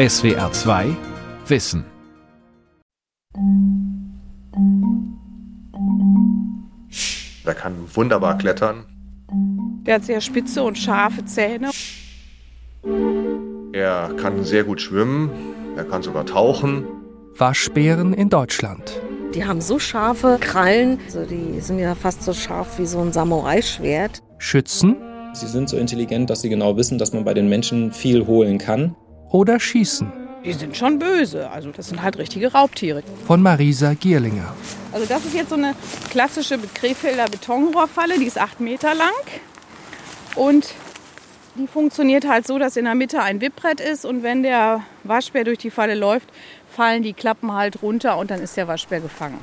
SWR 0.00 0.50
2 0.50 0.96
Wissen. 1.46 1.84
Der 7.44 7.54
kann 7.54 7.74
wunderbar 7.92 8.38
klettern. 8.38 8.86
Der 9.84 9.96
hat 9.96 10.04
sehr 10.04 10.22
spitze 10.22 10.62
und 10.62 10.78
scharfe 10.78 11.26
Zähne. 11.26 11.68
Er 13.74 14.14
kann 14.16 14.42
sehr 14.42 14.64
gut 14.64 14.80
schwimmen. 14.80 15.28
Er 15.76 15.84
kann 15.84 16.02
sogar 16.02 16.24
tauchen. 16.24 16.86
Waschbären 17.36 18.14
in 18.14 18.30
Deutschland. 18.30 19.02
Die 19.34 19.44
haben 19.44 19.60
so 19.60 19.78
scharfe 19.78 20.38
Krallen, 20.40 20.98
also 21.04 21.26
die 21.26 21.60
sind 21.60 21.78
ja 21.78 21.94
fast 21.94 22.22
so 22.22 22.32
scharf 22.32 22.78
wie 22.78 22.86
so 22.86 23.00
ein 23.00 23.12
Samurai-Schwert. 23.12 24.22
Schützen 24.38 24.96
Sie 25.32 25.46
sind 25.46 25.68
so 25.68 25.76
intelligent, 25.76 26.28
dass 26.28 26.40
sie 26.40 26.48
genau 26.48 26.76
wissen, 26.76 26.98
dass 26.98 27.12
man 27.12 27.24
bei 27.24 27.34
den 27.34 27.48
Menschen 27.48 27.92
viel 27.92 28.26
holen 28.26 28.58
kann. 28.58 28.96
Oder 29.30 29.58
schießen. 29.58 30.12
Die 30.44 30.52
sind 30.52 30.76
schon 30.76 30.98
böse. 30.98 31.50
Also 31.50 31.70
das 31.70 31.88
sind 31.88 32.02
halt 32.02 32.16
richtige 32.18 32.52
Raubtiere. 32.52 33.02
Von 33.26 33.42
Marisa 33.42 33.94
Gierlinger. 33.94 34.54
Also 34.92 35.06
das 35.06 35.24
ist 35.24 35.34
jetzt 35.34 35.50
so 35.50 35.56
eine 35.56 35.74
klassische 36.10 36.58
Krefelder 36.74 37.26
Betonrohrfalle. 37.26 38.18
Die 38.18 38.24
ist 38.24 38.38
acht 38.38 38.60
Meter 38.60 38.94
lang. 38.94 39.10
Und 40.34 40.68
die 41.56 41.66
funktioniert 41.66 42.26
halt 42.26 42.46
so, 42.46 42.58
dass 42.58 42.76
in 42.76 42.86
der 42.86 42.94
Mitte 42.94 43.22
ein 43.22 43.40
Wippbrett 43.40 43.80
ist. 43.80 44.06
Und 44.06 44.22
wenn 44.22 44.42
der 44.42 44.82
Waschbär 45.04 45.44
durch 45.44 45.58
die 45.58 45.70
Falle 45.70 45.94
läuft, 45.94 46.28
fallen 46.74 47.02
die 47.02 47.12
Klappen 47.12 47.52
halt 47.52 47.82
runter 47.82 48.16
und 48.16 48.30
dann 48.30 48.40
ist 48.40 48.56
der 48.56 48.66
Waschbär 48.66 49.00
gefangen. 49.00 49.38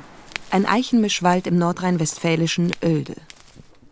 Ein 0.50 0.66
Eichenmischwald 0.66 1.46
im 1.46 1.58
nordrhein-westfälischen 1.58 2.72
Oelde. 2.82 3.14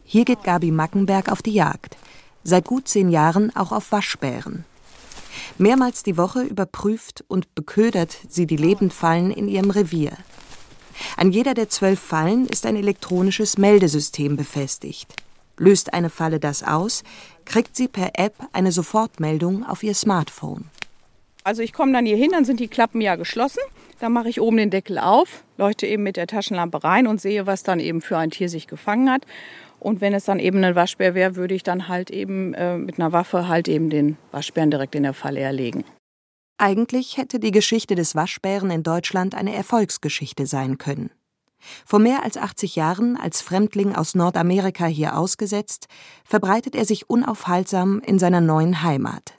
Hier 0.05 0.25
geht 0.25 0.43
Gabi 0.43 0.71
Mackenberg 0.71 1.31
auf 1.31 1.43
die 1.43 1.53
Jagd. 1.53 1.97
Seit 2.43 2.65
gut 2.65 2.89
zehn 2.89 3.11
Jahren 3.11 3.55
auch 3.55 3.73
auf 3.73 3.93
Waschbären. 3.93 4.65
Mehrmals 5.59 6.03
die 6.03 6.17
Woche 6.17 6.43
überprüft 6.43 7.25
und 7.29 7.55
beködert 7.55 8.17
sie 8.29 8.47
die 8.47 8.57
Lebendfallen 8.57 9.31
in 9.31 9.49
ihrem 9.49 9.71
Revier. 9.71 10.13
An 11.17 11.31
jeder 11.31 11.55
der 11.55 11.69
zwölf 11.69 12.01
Fallen 12.01 12.47
ist 12.47 12.67
ein 12.67 12.77
elektronisches 12.77 13.59
Meldesystem 13.59 14.37
befestigt. 14.37 15.15
Löst 15.59 15.95
eine 15.95 16.11
Falle 16.11 16.39
das 16.39 16.63
aus, 16.63 17.03
kriegt 17.45 17.77
sie 17.77 17.89
per 17.89 18.11
App 18.15 18.35
eine 18.53 18.73
Sofortmeldung 18.73 19.65
auf 19.65 19.83
ihr 19.83 19.95
Smartphone. 19.95 20.65
Also 21.45 21.63
ich 21.63 21.73
komme 21.73 21.93
dann 21.93 22.07
hier 22.07 22.17
hin, 22.17 22.33
dann 22.33 22.45
sind 22.45 22.61
die 22.61 22.69
Klappen 22.69 23.01
ja 23.01 23.17
geschlossen. 23.17 23.61
Dann 24.01 24.13
mache 24.13 24.29
ich 24.29 24.41
oben 24.41 24.59
den 24.59 24.71
Deckel 24.71 24.99
auf, 24.99 25.45
leuchte 25.57 25.87
eben 25.87 26.03
mit 26.03 26.17
der 26.17 26.27
Taschenlampe 26.27 26.85
rein 26.85 27.07
und 27.07 27.21
sehe, 27.21 27.47
was 27.47 27.63
dann 27.63 27.81
eben 27.81 28.03
für 28.03 28.19
ein 28.19 28.31
Tier 28.31 28.49
sich 28.49 28.67
gefangen 28.67 29.11
hat. 29.11 29.25
Und 29.79 30.01
wenn 30.01 30.15
es 30.15 30.25
dann 30.25 30.39
eben 30.39 30.63
ein 30.65 30.75
Waschbär 30.75 31.15
wäre, 31.15 31.37
würde 31.37 31.55
ich 31.55 31.63
dann 31.63 31.89
halt 31.89 32.11
eben 32.11 32.55
äh, 32.55 32.77
mit 32.77 32.99
einer 32.99 33.13
Waffe 33.13 33.49
halt 33.49 33.69
eben 33.69 33.91
den 33.91 34.17
Waschbären 34.33 34.71
direkt 34.71 34.95
in 34.95 35.03
der 35.03 35.15
Falle 35.15 35.41
erlegen. 35.41 35.85
Eigentlich 36.59 37.19
hätte 37.19 37.39
die 37.39 37.51
Geschichte 37.51 37.95
des 37.95 38.15
Waschbären 38.15 38.71
in 38.71 38.83
Deutschland 38.83 39.35
eine 39.35 39.55
Erfolgsgeschichte 39.55 40.47
sein 40.47 40.79
können. 40.79 41.11
Vor 41.85 41.99
mehr 41.99 42.23
als 42.23 42.37
80 42.37 42.77
Jahren 42.77 43.17
als 43.17 43.43
Fremdling 43.43 43.95
aus 43.95 44.15
Nordamerika 44.15 44.87
hier 44.87 45.19
ausgesetzt, 45.19 45.87
verbreitet 46.25 46.75
er 46.75 46.85
sich 46.85 47.11
unaufhaltsam 47.11 48.01
in 48.01 48.19
seiner 48.19 48.41
neuen 48.41 48.83
Heimat. 48.83 49.35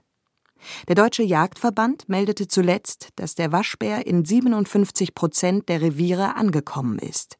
Der 0.88 0.95
Deutsche 0.95 1.23
Jagdverband 1.23 2.09
meldete 2.09 2.47
zuletzt, 2.47 3.09
dass 3.15 3.35
der 3.35 3.52
Waschbär 3.52 4.05
in 4.08 4.25
57 4.25 5.15
Prozent 5.15 5.69
der 5.69 5.81
Reviere 5.81 6.35
angekommen 6.35 6.99
ist. 6.99 7.36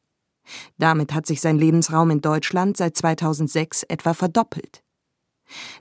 Damit 0.78 1.14
hat 1.14 1.26
sich 1.26 1.40
sein 1.40 1.58
Lebensraum 1.58 2.10
in 2.10 2.20
Deutschland 2.20 2.76
seit 2.76 2.96
2006 2.96 3.84
etwa 3.84 4.14
verdoppelt. 4.14 4.82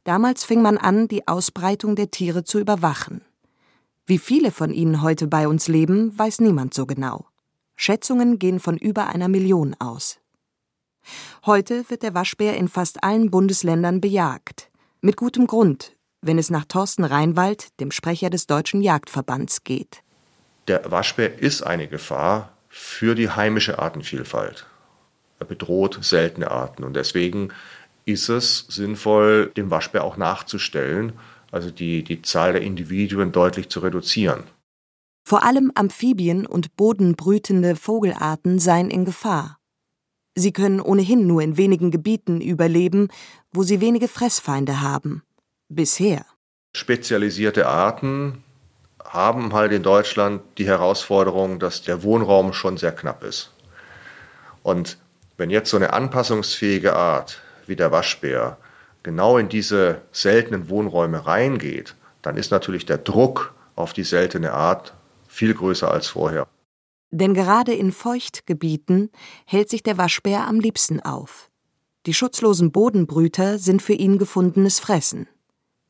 Damals 0.04 0.44
fing 0.44 0.62
man 0.62 0.78
an, 0.78 1.08
die 1.08 1.28
Ausbreitung 1.28 1.96
der 1.96 2.12
Tiere 2.12 2.44
zu 2.44 2.60
überwachen. 2.60 3.22
Wie 4.06 4.18
viele 4.18 4.52
von 4.52 4.72
ihnen 4.72 5.02
heute 5.02 5.28
bei 5.28 5.48
uns 5.48 5.68
leben, 5.68 6.18
weiß 6.18 6.40
niemand 6.40 6.74
so 6.74 6.86
genau. 6.86 7.26
Schätzungen 7.76 8.40
gehen 8.40 8.60
von 8.60 8.78
über 8.78 9.08
einer 9.08 9.28
Million 9.28 9.76
aus. 9.80 10.20
Heute 11.46 11.90
wird 11.90 12.04
der 12.04 12.14
Waschbär 12.14 12.58
in 12.58 12.68
fast 12.68 13.04
allen 13.04 13.30
Bundesländern 13.30 14.02
bejagt. 14.02 14.70
Mit 15.02 15.18
gutem 15.18 15.48
Grund, 15.48 15.96
wenn 16.22 16.38
es 16.38 16.50
nach 16.50 16.66
Thorsten 16.66 17.04
Reinwald, 17.04 17.80
dem 17.80 17.92
Sprecher 17.92 18.30
des 18.30 18.48
Deutschen 18.48 18.82
Jagdverbands, 18.82 19.64
geht. 19.64 20.02
Der 20.68 20.90
Waschbär 20.90 21.40
ist 21.40 21.62
eine 21.62 21.88
Gefahr 21.88 22.57
für 22.80 23.16
die 23.16 23.30
heimische 23.30 23.80
Artenvielfalt. 23.80 24.68
Er 25.40 25.48
bedroht 25.48 25.98
seltene 26.02 26.52
Arten 26.52 26.84
und 26.84 26.96
deswegen 26.96 27.50
ist 28.06 28.30
es 28.30 28.66
sinnvoll, 28.70 29.52
den 29.58 29.72
Waschbär 29.72 30.04
auch 30.04 30.16
nachzustellen, 30.16 31.14
also 31.52 31.72
die, 31.72 32.04
die 32.04 32.22
Zahl 32.22 32.54
der 32.54 32.62
Individuen 32.62 33.32
deutlich 33.32 33.70
zu 33.70 33.80
reduzieren. 33.80 34.44
Vor 35.28 35.44
allem 35.44 35.72
Amphibien 35.74 36.46
und 36.46 36.76
bodenbrütende 36.76 37.76
Vogelarten 37.76 38.60
seien 38.60 38.92
in 38.92 39.06
Gefahr. 39.06 39.58
Sie 40.36 40.54
können 40.54 40.80
ohnehin 40.80 41.26
nur 41.26 41.42
in 41.42 41.58
wenigen 41.58 41.90
Gebieten 41.90 42.42
überleben, 42.42 43.10
wo 43.52 43.64
sie 43.64 43.82
wenige 43.82 44.08
Fressfeinde 44.08 44.82
haben. 44.82 45.24
Bisher. 45.68 46.26
Spezialisierte 46.76 47.68
Arten 47.68 48.44
haben 49.08 49.54
halt 49.54 49.72
in 49.72 49.84
Deutschland 49.84 50.42
die 50.58 50.68
Herausforderung, 50.68 51.60
dass 51.60 51.82
der 51.82 52.04
Wohnraum 52.04 52.54
schon 52.54 52.78
sehr 52.78 52.92
knapp 52.92 53.24
ist. 53.24 53.52
Und 54.64 54.98
wenn 55.38 55.50
jetzt 55.50 55.70
so 55.70 55.78
eine 55.78 55.94
anpassungsfähige 55.94 56.96
Art 56.96 57.42
wie 57.68 57.76
der 57.76 57.92
Waschbär 57.92 58.58
genau 59.04 59.38
in 59.38 59.48
diese 59.50 60.02
seltenen 60.12 60.70
Wohnräume 60.70 61.26
reingeht, 61.26 61.96
dann 62.22 62.36
ist 62.36 62.52
natürlich 62.52 62.86
der 62.86 62.98
Druck 62.98 63.54
auf 63.76 63.94
die 63.94 64.04
seltene 64.04 64.52
Art 64.52 64.94
viel 65.28 65.54
größer 65.54 65.90
als 65.90 66.08
vorher. 66.08 66.48
Denn 67.12 67.34
gerade 67.34 67.74
in 67.74 67.94
Feuchtgebieten 67.94 69.12
hält 69.46 69.70
sich 69.70 69.84
der 69.84 69.98
Waschbär 69.98 70.46
am 70.48 70.60
liebsten 70.60 71.00
auf. 71.00 71.50
Die 72.06 72.14
schutzlosen 72.14 72.72
Bodenbrüter 72.72 73.60
sind 73.60 73.82
für 73.82 73.94
ihn 73.94 74.18
gefundenes 74.18 74.80
Fressen. 74.80 75.28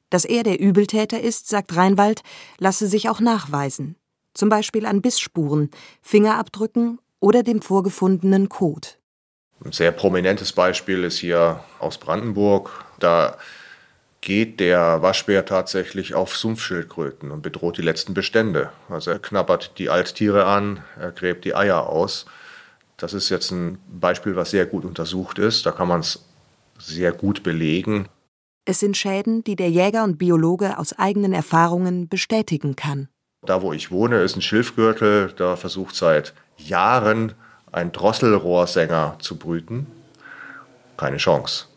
Dass 0.09 0.25
er 0.25 0.43
der 0.43 0.59
Übeltäter 0.59 1.19
ist, 1.19 1.49
sagt 1.49 1.75
Reinwald, 1.75 2.21
lasse 2.59 2.87
sich 2.87 3.09
auch 3.09 3.19
nachweisen. 3.19 3.95
Zum 4.33 4.49
Beispiel 4.49 4.85
an 4.85 5.01
Bissspuren, 5.01 5.71
Fingerabdrücken 6.01 6.99
oder 7.19 7.43
dem 7.43 7.61
vorgefundenen 7.61 8.49
Kot. 8.49 8.99
Ein 9.65 9.71
sehr 9.71 9.91
prominentes 9.91 10.53
Beispiel 10.53 11.03
ist 11.03 11.17
hier 11.17 11.63
aus 11.79 11.97
Brandenburg. 11.97 12.85
Da 12.99 13.37
geht 14.21 14.59
der 14.59 15.01
Waschbär 15.01 15.45
tatsächlich 15.45 16.13
auf 16.13 16.35
Sumpfschildkröten 16.35 17.31
und 17.31 17.41
bedroht 17.41 17.77
die 17.77 17.81
letzten 17.81 18.13
Bestände. 18.13 18.71
Also 18.89 19.11
er 19.11 19.19
knabbert 19.19 19.77
die 19.77 19.89
Alttiere 19.89 20.45
an, 20.45 20.83
er 20.99 21.11
gräbt 21.11 21.45
die 21.45 21.55
Eier 21.55 21.87
aus. 21.87 22.25
Das 22.97 23.13
ist 23.13 23.29
jetzt 23.29 23.51
ein 23.51 23.79
Beispiel, 23.87 24.35
was 24.35 24.51
sehr 24.51 24.65
gut 24.65 24.85
untersucht 24.85 25.39
ist. 25.39 25.65
Da 25.65 25.71
kann 25.71 25.87
man 25.87 26.01
es 26.01 26.23
sehr 26.77 27.11
gut 27.11 27.43
belegen. 27.43 28.09
Es 28.69 28.81
sind 28.81 28.97
Schäden, 28.97 29.45
die 29.45 29.55
der 29.55 29.69
Jäger 29.69 30.03
und 30.03 30.17
Biologe 30.17 30.77
aus 30.77 30.91
eigenen 30.91 31.31
Erfahrungen 31.31 32.09
bestätigen 32.09 32.75
kann. 32.75 33.07
Da, 33.45 33.61
wo 33.61 33.71
ich 33.71 33.91
wohne, 33.91 34.21
ist 34.23 34.35
ein 34.35 34.41
Schilfgürtel. 34.41 35.31
Da 35.37 35.55
versucht 35.55 35.95
seit 35.95 36.33
Jahren 36.57 37.31
ein 37.71 37.93
Drosselrohrsänger 37.93 39.19
zu 39.19 39.37
brüten. 39.37 39.87
Keine 40.97 41.15
Chance. 41.15 41.67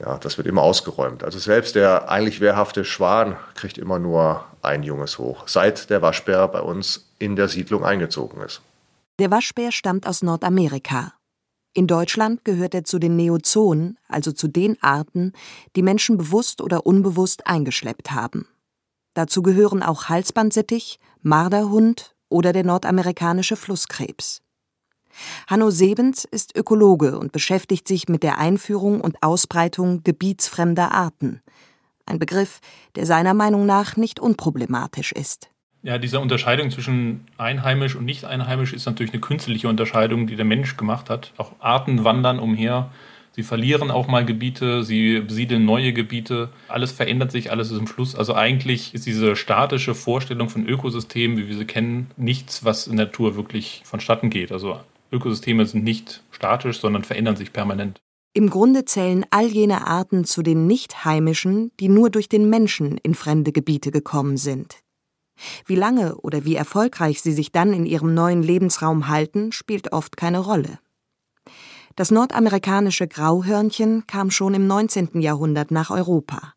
Ja, 0.00 0.18
das 0.18 0.36
wird 0.36 0.46
immer 0.46 0.62
ausgeräumt. 0.62 1.24
Also 1.24 1.38
selbst 1.38 1.74
der 1.74 2.10
eigentlich 2.10 2.42
wehrhafte 2.42 2.84
Schwan 2.84 3.36
kriegt 3.54 3.78
immer 3.78 3.98
nur 3.98 4.44
ein 4.60 4.82
Junges 4.82 5.18
hoch, 5.18 5.48
seit 5.48 5.88
der 5.88 6.02
Waschbär 6.02 6.46
bei 6.48 6.60
uns 6.60 7.10
in 7.18 7.36
der 7.36 7.48
Siedlung 7.48 7.86
eingezogen 7.86 8.42
ist. 8.42 8.60
Der 9.18 9.30
Waschbär 9.30 9.72
stammt 9.72 10.06
aus 10.06 10.22
Nordamerika. 10.22 11.14
In 11.78 11.86
Deutschland 11.86 12.44
gehört 12.44 12.74
er 12.74 12.82
zu 12.82 12.98
den 12.98 13.14
Neozoen, 13.14 13.98
also 14.08 14.32
zu 14.32 14.48
den 14.48 14.82
Arten, 14.82 15.32
die 15.76 15.82
Menschen 15.82 16.18
bewusst 16.18 16.60
oder 16.60 16.86
unbewusst 16.86 17.46
eingeschleppt 17.46 18.10
haben. 18.10 18.48
Dazu 19.14 19.42
gehören 19.42 19.84
auch 19.84 20.08
Halsbandsittich, 20.08 20.98
Marderhund 21.22 22.16
oder 22.28 22.52
der 22.52 22.64
nordamerikanische 22.64 23.54
Flusskrebs. 23.54 24.42
Hanno 25.46 25.70
Sebens 25.70 26.24
ist 26.24 26.56
Ökologe 26.56 27.16
und 27.16 27.30
beschäftigt 27.30 27.86
sich 27.86 28.08
mit 28.08 28.24
der 28.24 28.38
Einführung 28.38 29.00
und 29.00 29.22
Ausbreitung 29.22 30.02
gebietsfremder 30.02 30.90
Arten. 30.90 31.42
Ein 32.06 32.18
Begriff, 32.18 32.58
der 32.96 33.06
seiner 33.06 33.34
Meinung 33.34 33.66
nach 33.66 33.96
nicht 33.96 34.18
unproblematisch 34.18 35.12
ist. 35.12 35.48
Ja, 35.82 35.98
diese 35.98 36.18
Unterscheidung 36.18 36.70
zwischen 36.70 37.26
einheimisch 37.36 37.94
und 37.94 38.04
nicht 38.04 38.24
einheimisch 38.24 38.72
ist 38.72 38.86
natürlich 38.86 39.12
eine 39.12 39.20
künstliche 39.20 39.68
Unterscheidung, 39.68 40.26
die 40.26 40.36
der 40.36 40.44
Mensch 40.44 40.76
gemacht 40.76 41.08
hat. 41.08 41.32
Auch 41.36 41.52
Arten 41.60 42.04
wandern 42.04 42.40
umher. 42.40 42.90
Sie 43.32 43.44
verlieren 43.44 43.92
auch 43.92 44.08
mal 44.08 44.24
Gebiete, 44.24 44.82
sie 44.82 45.20
besiedeln 45.20 45.64
neue 45.64 45.92
Gebiete. 45.92 46.48
Alles 46.66 46.90
verändert 46.90 47.30
sich, 47.30 47.52
alles 47.52 47.70
ist 47.70 47.78
im 47.78 47.86
Fluss. 47.86 48.16
Also 48.16 48.34
eigentlich 48.34 48.92
ist 48.94 49.06
diese 49.06 49.36
statische 49.36 49.94
Vorstellung 49.94 50.48
von 50.48 50.66
Ökosystemen, 50.66 51.38
wie 51.38 51.46
wir 51.46 51.56
sie 51.56 51.64
kennen, 51.64 52.10
nichts, 52.16 52.64
was 52.64 52.88
in 52.88 52.96
der 52.96 53.06
Natur 53.06 53.36
wirklich 53.36 53.82
vonstatten 53.84 54.30
geht. 54.30 54.50
Also 54.50 54.80
Ökosysteme 55.12 55.64
sind 55.66 55.84
nicht 55.84 56.24
statisch, 56.32 56.80
sondern 56.80 57.04
verändern 57.04 57.36
sich 57.36 57.52
permanent. 57.52 58.00
Im 58.34 58.50
Grunde 58.50 58.84
zählen 58.84 59.24
all 59.30 59.46
jene 59.46 59.86
Arten 59.86 60.24
zu 60.24 60.42
den 60.42 60.66
nicht 60.66 61.04
heimischen, 61.04 61.70
die 61.78 61.88
nur 61.88 62.10
durch 62.10 62.28
den 62.28 62.50
Menschen 62.50 62.98
in 62.98 63.14
fremde 63.14 63.52
Gebiete 63.52 63.92
gekommen 63.92 64.36
sind. 64.36 64.78
Wie 65.66 65.76
lange 65.76 66.16
oder 66.16 66.44
wie 66.44 66.54
erfolgreich 66.54 67.22
sie 67.22 67.32
sich 67.32 67.52
dann 67.52 67.72
in 67.72 67.86
ihrem 67.86 68.14
neuen 68.14 68.42
Lebensraum 68.42 69.08
halten, 69.08 69.52
spielt 69.52 69.92
oft 69.92 70.16
keine 70.16 70.40
Rolle. 70.40 70.78
Das 71.96 72.10
nordamerikanische 72.10 73.08
Grauhörnchen 73.08 74.06
kam 74.06 74.30
schon 74.30 74.54
im 74.54 74.66
19. 74.66 75.20
Jahrhundert 75.20 75.70
nach 75.70 75.90
Europa. 75.90 76.54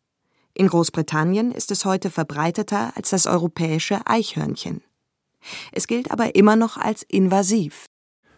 In 0.54 0.68
Großbritannien 0.68 1.50
ist 1.50 1.70
es 1.70 1.84
heute 1.84 2.10
verbreiteter 2.10 2.92
als 2.96 3.10
das 3.10 3.26
europäische 3.26 4.06
Eichhörnchen. 4.06 4.82
Es 5.72 5.86
gilt 5.86 6.10
aber 6.10 6.34
immer 6.34 6.56
noch 6.56 6.76
als 6.76 7.02
invasiv. 7.02 7.86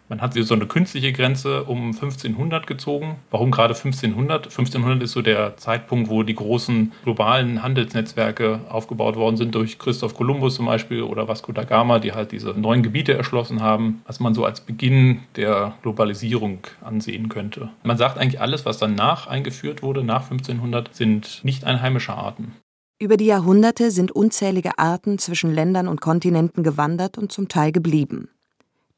Man 0.08 0.20
hat 0.20 0.34
so 0.34 0.54
eine 0.54 0.66
künstliche 0.66 1.12
Grenze 1.12 1.64
um 1.64 1.86
1500 1.86 2.66
gezogen. 2.66 3.16
Warum 3.30 3.50
gerade 3.50 3.74
1500? 3.74 4.46
1500 4.46 5.02
ist 5.02 5.12
so 5.12 5.22
der 5.22 5.56
Zeitpunkt, 5.56 6.10
wo 6.10 6.22
die 6.22 6.34
großen 6.34 6.92
globalen 7.04 7.62
Handelsnetzwerke 7.62 8.60
aufgebaut 8.68 9.16
worden 9.16 9.38
sind 9.38 9.54
durch 9.54 9.78
Christoph 9.78 10.14
Kolumbus 10.14 10.56
zum 10.56 10.66
Beispiel 10.66 11.02
oder 11.02 11.26
Vasco 11.26 11.52
da 11.52 11.64
Gama, 11.64 12.00
die 12.00 12.12
halt 12.12 12.32
diese 12.32 12.50
neuen 12.50 12.82
Gebiete 12.82 13.14
erschlossen 13.14 13.62
haben, 13.62 14.02
was 14.06 14.20
man 14.20 14.34
so 14.34 14.44
als 14.44 14.60
Beginn 14.60 15.20
der 15.36 15.74
Globalisierung 15.82 16.58
ansehen 16.82 17.30
könnte. 17.30 17.70
Man 17.82 17.96
sagt 17.96 18.18
eigentlich, 18.18 18.40
alles, 18.40 18.66
was 18.66 18.78
danach 18.78 19.26
eingeführt 19.26 19.82
wurde, 19.82 20.04
nach 20.04 20.30
1500, 20.30 20.94
sind 20.94 21.40
nicht 21.44 21.64
einheimische 21.64 22.12
Arten. 22.12 22.52
Über 23.00 23.16
die 23.16 23.26
Jahrhunderte 23.26 23.90
sind 23.90 24.12
unzählige 24.12 24.78
Arten 24.78 25.18
zwischen 25.18 25.52
Ländern 25.52 25.88
und 25.88 26.00
Kontinenten 26.00 26.62
gewandert 26.62 27.18
und 27.18 27.32
zum 27.32 27.48
Teil 27.48 27.72
geblieben. 27.72 28.28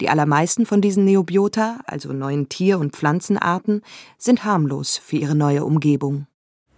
Die 0.01 0.11
allermeisten 0.11 0.67
von 0.67 0.83
diesen 0.83 1.05
Neobiota, 1.07 1.81
also 1.87 2.13
neuen 2.13 2.49
Tier- 2.51 2.79
und 2.79 2.95
Pflanzenarten, 2.95 3.83
sind 4.19 4.45
harmlos 4.45 4.99
für 4.99 5.17
ihre 5.17 5.35
neue 5.35 5.65
Umgebung. 5.65 6.27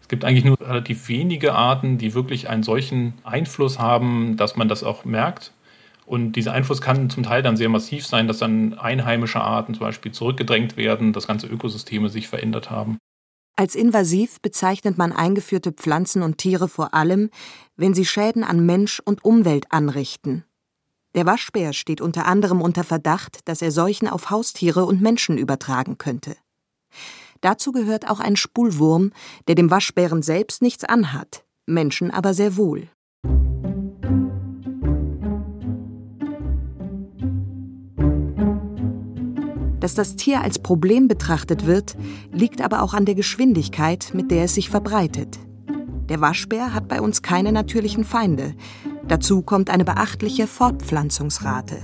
Es 0.01 0.09
gibt 0.09 0.25
eigentlich 0.25 0.45
nur 0.45 0.59
relativ 0.61 1.09
wenige 1.09 1.55
Arten, 1.55 1.99
die 1.99 2.15
wirklich 2.15 2.49
einen 2.49 2.63
solchen 2.63 3.15
Einfluss 3.25 3.79
haben, 3.79 4.37
dass 4.37 4.57
man 4.57 4.69
das 4.69 4.85
auch 4.85 5.05
merkt. 5.05 5.53
Und 6.07 6.33
dieser 6.33 6.53
Einfluss 6.53 6.81
kann 6.81 7.11
zum 7.11 7.25
Teil 7.25 7.43
dann 7.43 7.57
sehr 7.57 7.69
massiv 7.69 8.07
sein, 8.07 8.29
dass 8.29 8.39
dann 8.39 8.79
einheimische 8.79 9.41
Arten 9.41 9.75
zum 9.75 9.85
Beispiel 9.85 10.13
zurückgedrängt 10.13 10.77
werden, 10.77 11.13
dass 11.13 11.27
ganze 11.27 11.49
Ökosysteme 11.49 12.09
sich 12.09 12.29
verändert 12.29 12.71
haben. 12.71 12.97
Als 13.57 13.75
invasiv 13.75 14.41
bezeichnet 14.41 14.97
man 14.97 15.13
eingeführte 15.13 15.73
Pflanzen 15.73 16.23
und 16.23 16.39
Tiere 16.39 16.69
vor 16.69 16.95
allem, 16.95 17.29
wenn 17.77 17.93
sie 17.93 18.07
Schäden 18.07 18.45
an 18.45 18.65
Mensch 18.65 19.03
und 19.05 19.25
Umwelt 19.25 19.67
anrichten 19.71 20.45
der 21.15 21.27
Waschbär 21.27 21.73
steht 21.73 22.01
unter 22.01 22.27
anderem 22.27 22.61
unter 22.61 22.85
Verdacht, 22.85 23.41
dass 23.47 23.63
er 23.63 23.73
Seuchen 23.73 24.09
auf 24.09 24.31
Haustiere 24.31 24.85
und 24.85 25.01
Menschen 25.01 25.39
übertragen 25.39 25.99
könnte. 25.99 26.37
Dazu 27.41 27.73
gehört 27.73 28.09
auch 28.11 28.21
ein 28.21 28.37
Spulwurm, 28.37 29.13
der 29.47 29.55
dem 29.55 29.71
Waschbären 29.71 30.23
selbst 30.23 30.61
nichts 30.61 30.85
anhat, 30.85 31.45
Menschen 31.67 32.11
aber 32.11 32.35
sehr 32.35 32.57
wohl. 32.57 32.89
Dass 39.81 39.95
das 39.95 40.17
Tier 40.17 40.43
als 40.43 40.59
Problem 40.59 41.07
betrachtet 41.09 41.65
wird, 41.65 41.97
liegt 42.33 42.61
aber 42.61 42.83
auch 42.83 42.95
an 42.95 43.05
der 43.05 43.15
Geschwindigkeit, 43.15 44.11
mit 44.13 44.31
der 44.31 44.45
es 44.45 44.55
sich 44.55 44.69
verbreitet. 44.69 45.39
Der 46.09 46.21
Waschbär 46.21 46.73
hat 46.73 46.89
bei 46.89 47.01
uns 47.01 47.23
keine 47.23 47.53
natürlichen 47.53 48.05
Feinde. 48.05 48.55
Dazu 49.07 49.43
kommt 49.43 49.69
eine 49.69 49.85
beachtliche 49.85 50.47
Fortpflanzungsrate. 50.47 51.77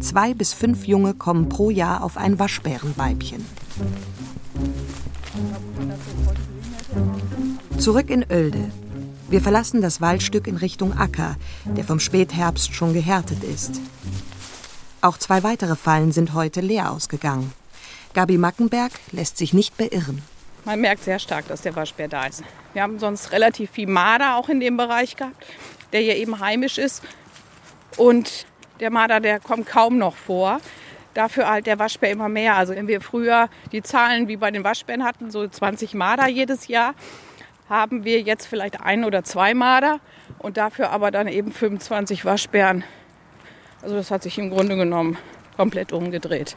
Zwei 0.00 0.34
bis 0.34 0.52
fünf 0.52 0.86
Junge 0.86 1.14
kommen 1.14 1.48
pro 1.48 1.70
Jahr 1.70 2.02
auf 2.02 2.16
ein 2.16 2.38
Waschbärenweibchen. 2.38 3.44
Zurück 7.78 8.10
in 8.10 8.24
Oelde. 8.28 8.70
Wir 9.28 9.40
verlassen 9.40 9.80
das 9.80 10.00
Waldstück 10.00 10.48
in 10.48 10.56
Richtung 10.56 10.92
Acker, 10.92 11.36
der 11.64 11.84
vom 11.84 12.00
Spätherbst 12.00 12.74
schon 12.74 12.92
gehärtet 12.92 13.44
ist. 13.44 13.80
Auch 15.00 15.16
zwei 15.16 15.44
weitere 15.44 15.76
Fallen 15.76 16.10
sind 16.10 16.34
heute 16.34 16.60
leer 16.60 16.90
ausgegangen. 16.90 17.52
Gabi 18.12 18.38
Mackenberg 18.38 18.92
lässt 19.12 19.38
sich 19.38 19.52
nicht 19.52 19.76
beirren. 19.76 20.22
Man 20.64 20.80
merkt 20.80 21.02
sehr 21.02 21.18
stark, 21.18 21.48
dass 21.48 21.62
der 21.62 21.74
Waschbär 21.74 22.08
da 22.08 22.26
ist. 22.26 22.42
Wir 22.72 22.82
haben 22.82 22.98
sonst 22.98 23.32
relativ 23.32 23.70
viel 23.70 23.88
Marder 23.88 24.36
auch 24.36 24.48
in 24.48 24.60
dem 24.60 24.76
Bereich 24.76 25.16
gehabt, 25.16 25.46
der 25.92 26.00
hier 26.00 26.16
eben 26.16 26.40
heimisch 26.40 26.78
ist. 26.78 27.02
Und 27.96 28.46
der 28.78 28.90
Marder, 28.90 29.20
der 29.20 29.40
kommt 29.40 29.66
kaum 29.66 29.98
noch 29.98 30.14
vor. 30.14 30.60
Dafür 31.14 31.48
halt 31.48 31.66
der 31.66 31.78
Waschbär 31.78 32.10
immer 32.10 32.28
mehr. 32.28 32.56
Also 32.56 32.74
wenn 32.74 32.88
wir 32.88 33.00
früher 33.00 33.48
die 33.72 33.82
Zahlen 33.82 34.28
wie 34.28 34.36
bei 34.36 34.50
den 34.50 34.62
Waschbären 34.62 35.04
hatten, 35.04 35.30
so 35.30 35.46
20 35.46 35.94
Marder 35.94 36.28
jedes 36.28 36.68
Jahr, 36.68 36.94
haben 37.68 38.04
wir 38.04 38.20
jetzt 38.20 38.46
vielleicht 38.46 38.80
ein 38.80 39.04
oder 39.04 39.24
zwei 39.24 39.54
Marder 39.54 40.00
und 40.38 40.56
dafür 40.56 40.90
aber 40.90 41.10
dann 41.10 41.28
eben 41.28 41.52
25 41.52 42.24
Waschbären. 42.24 42.84
Also 43.80 43.94
das 43.94 44.10
hat 44.10 44.22
sich 44.22 44.38
im 44.38 44.50
Grunde 44.50 44.76
genommen 44.76 45.16
komplett 45.56 45.92
umgedreht. 45.92 46.56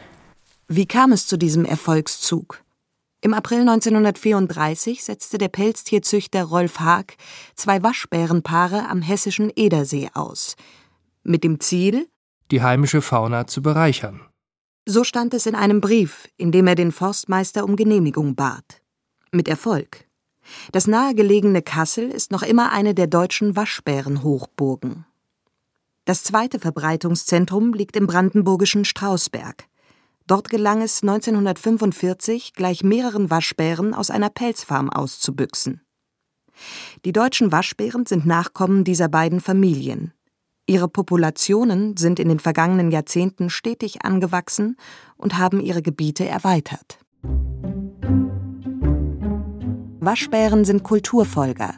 Wie 0.68 0.88
kam 0.88 1.12
es 1.12 1.28
zu 1.28 1.38
diesem 1.38 1.66
Erfolgszug? 1.66 2.63
Im 3.24 3.34
April 3.34 3.62
1934 3.62 5.02
setzte 5.02 5.38
der 5.38 5.48
Pelztierzüchter 5.48 6.44
Rolf 6.44 6.82
Haag 6.82 7.16
zwei 7.56 7.82
Waschbärenpaare 7.82 8.90
am 8.90 9.02
hessischen 9.02 9.50
Edersee 9.56 10.10
aus. 10.14 10.58
Mit 11.24 11.46
dem 11.46 11.62
Ziel, 11.62 12.10
die 12.52 12.62
heimische 12.62 13.02
Fauna 13.02 13.48
zu 13.48 13.62
bereichern. 13.62 14.20
So 14.86 15.06
stand 15.06 15.34
es 15.34 15.46
in 15.46 15.56
einem 15.56 15.80
Brief, 15.80 16.28
in 16.36 16.52
dem 16.52 16.68
er 16.68 16.76
den 16.76 16.92
Forstmeister 16.92 17.64
um 17.64 17.78
Genehmigung 17.78 18.36
bat. 18.36 18.82
Mit 19.32 19.48
Erfolg. 19.48 20.04
Das 20.74 20.88
nahegelegene 20.88 21.62
Kassel 21.62 22.10
ist 22.10 22.30
noch 22.30 22.44
immer 22.44 22.74
eine 22.74 22.94
der 22.94 23.08
deutschen 23.08 23.56
Waschbärenhochburgen. 23.56 25.06
Das 26.04 26.26
zweite 26.26 26.60
Verbreitungszentrum 26.60 27.74
liegt 27.74 27.96
im 27.96 28.06
brandenburgischen 28.06 28.84
Strausberg. 28.84 29.70
Dort 30.28 30.50
gelang 30.50 30.82
es 30.82 31.02
1945, 31.02 32.54
gleich 32.54 32.84
mehreren 32.84 33.30
Waschbären 33.30 33.94
aus 33.94 34.10
einer 34.10 34.30
Pelzfarm 34.30 34.90
auszubüchsen. 34.90 35.82
Die 37.04 37.12
deutschen 37.12 37.52
Waschbären 37.52 38.06
sind 38.06 38.26
Nachkommen 38.26 38.84
dieser 38.84 39.10
beiden 39.10 39.42
Familien. 39.42 40.14
Ihre 40.66 40.88
Populationen 40.88 41.98
sind 41.98 42.20
in 42.20 42.30
den 42.30 42.40
vergangenen 42.40 42.90
Jahrzehnten 42.90 43.50
stetig 43.50 44.06
angewachsen 44.06 44.78
und 45.18 45.38
haben 45.38 45.60
ihre 45.60 45.82
Gebiete 45.82 46.26
erweitert. 46.26 47.00
Waschbären 50.00 50.64
sind 50.64 50.84
Kulturfolger. 50.84 51.76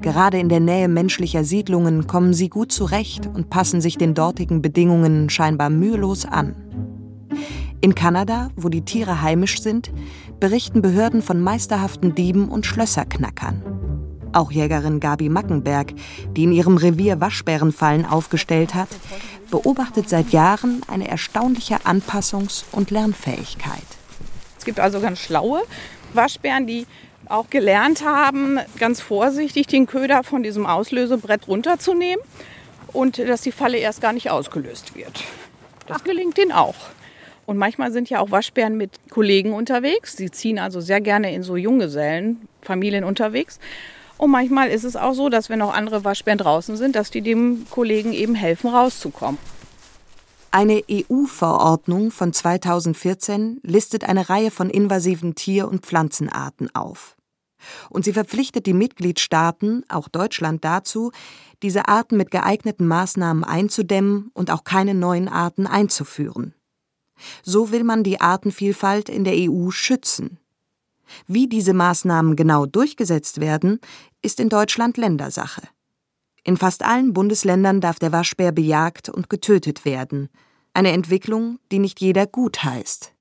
Gerade 0.00 0.38
in 0.38 0.48
der 0.48 0.60
Nähe 0.60 0.88
menschlicher 0.88 1.44
Siedlungen 1.44 2.06
kommen 2.06 2.32
sie 2.32 2.48
gut 2.48 2.72
zurecht 2.72 3.26
und 3.26 3.50
passen 3.50 3.80
sich 3.80 3.96
den 3.96 4.14
dortigen 4.14 4.62
Bedingungen 4.62 5.30
scheinbar 5.30 5.70
mühelos 5.70 6.26
an. 6.26 6.54
In 7.80 7.94
Kanada, 7.94 8.50
wo 8.56 8.68
die 8.68 8.82
Tiere 8.82 9.20
heimisch 9.22 9.60
sind, 9.60 9.90
berichten 10.40 10.82
Behörden 10.82 11.22
von 11.22 11.40
meisterhaften 11.40 12.14
Dieben 12.14 12.48
und 12.48 12.64
Schlösserknackern. 12.64 13.62
Auch 14.32 14.50
Jägerin 14.50 15.00
Gabi 15.00 15.28
Mackenberg, 15.28 15.92
die 16.30 16.44
in 16.44 16.52
ihrem 16.52 16.78
Revier 16.78 17.20
Waschbärenfallen 17.20 18.06
aufgestellt 18.06 18.74
hat, 18.74 18.88
beobachtet 19.50 20.08
seit 20.08 20.30
Jahren 20.30 20.82
eine 20.88 21.08
erstaunliche 21.08 21.76
Anpassungs- 21.84 22.64
und 22.72 22.90
Lernfähigkeit. 22.90 23.86
Es 24.58 24.64
gibt 24.64 24.80
also 24.80 25.00
ganz 25.00 25.20
schlaue 25.20 25.62
Waschbären, 26.12 26.66
die 26.66 26.86
auch 27.28 27.50
gelernt 27.50 28.04
haben, 28.04 28.58
ganz 28.78 29.00
vorsichtig 29.00 29.66
den 29.66 29.86
Köder 29.86 30.22
von 30.22 30.42
diesem 30.42 30.66
Auslösebrett 30.66 31.46
runterzunehmen 31.46 32.24
und 32.92 33.18
dass 33.18 33.42
die 33.42 33.52
Falle 33.52 33.78
erst 33.78 34.00
gar 34.00 34.12
nicht 34.12 34.30
ausgelöst 34.30 34.94
wird. 34.94 35.24
Das 35.86 36.02
gelingt 36.04 36.38
ihnen 36.38 36.52
auch. 36.52 36.74
Und 37.46 37.58
manchmal 37.58 37.92
sind 37.92 38.10
ja 38.10 38.20
auch 38.20 38.30
Waschbären 38.30 38.76
mit 38.76 38.90
Kollegen 39.10 39.52
unterwegs. 39.52 40.16
Sie 40.16 40.30
ziehen 40.30 40.58
also 40.58 40.80
sehr 40.80 41.00
gerne 41.00 41.32
in 41.32 41.42
so 41.42 41.56
Junggesellenfamilien 41.56 43.04
unterwegs. 43.04 43.60
Und 44.18 44.30
manchmal 44.30 44.68
ist 44.68 44.84
es 44.84 44.96
auch 44.96 45.14
so, 45.14 45.28
dass 45.28 45.48
wenn 45.48 45.60
noch 45.60 45.72
andere 45.72 46.04
Waschbären 46.04 46.38
draußen 46.38 46.76
sind, 46.76 46.96
dass 46.96 47.10
die 47.10 47.22
dem 47.22 47.66
Kollegen 47.70 48.12
eben 48.12 48.34
helfen, 48.34 48.70
rauszukommen. 48.70 49.38
Eine 50.50 50.82
EU-Verordnung 50.90 52.10
von 52.10 52.32
2014 52.32 53.60
listet 53.62 54.04
eine 54.04 54.28
Reihe 54.28 54.50
von 54.50 54.70
invasiven 54.70 55.34
Tier- 55.34 55.68
und 55.68 55.84
Pflanzenarten 55.84 56.74
auf. 56.74 57.16
Und 57.90 58.04
sie 58.04 58.12
verpflichtet 58.12 58.66
die 58.66 58.72
Mitgliedstaaten, 58.72 59.84
auch 59.88 60.08
Deutschland, 60.08 60.64
dazu, 60.64 61.12
diese 61.62 61.88
Arten 61.88 62.16
mit 62.16 62.30
geeigneten 62.30 62.86
Maßnahmen 62.86 63.44
einzudämmen 63.44 64.30
und 64.34 64.50
auch 64.50 64.64
keine 64.64 64.94
neuen 64.94 65.28
Arten 65.28 65.66
einzuführen. 65.66 66.54
So 67.42 67.70
will 67.70 67.84
man 67.84 68.02
die 68.02 68.20
Artenvielfalt 68.20 69.08
in 69.08 69.24
der 69.24 69.34
EU 69.36 69.70
schützen. 69.70 70.38
Wie 71.26 71.48
diese 71.48 71.72
Maßnahmen 71.72 72.36
genau 72.36 72.66
durchgesetzt 72.66 73.40
werden, 73.40 73.80
ist 74.22 74.40
in 74.40 74.48
Deutschland 74.48 74.96
Ländersache. 74.96 75.62
In 76.44 76.56
fast 76.56 76.84
allen 76.84 77.12
Bundesländern 77.12 77.80
darf 77.80 77.98
der 77.98 78.12
Waschbär 78.12 78.52
bejagt 78.52 79.08
und 79.08 79.30
getötet 79.30 79.84
werden, 79.84 80.28
eine 80.74 80.92
Entwicklung, 80.92 81.58
die 81.72 81.78
nicht 81.78 82.00
jeder 82.00 82.26
gut 82.26 82.62
heißt. 82.62 83.15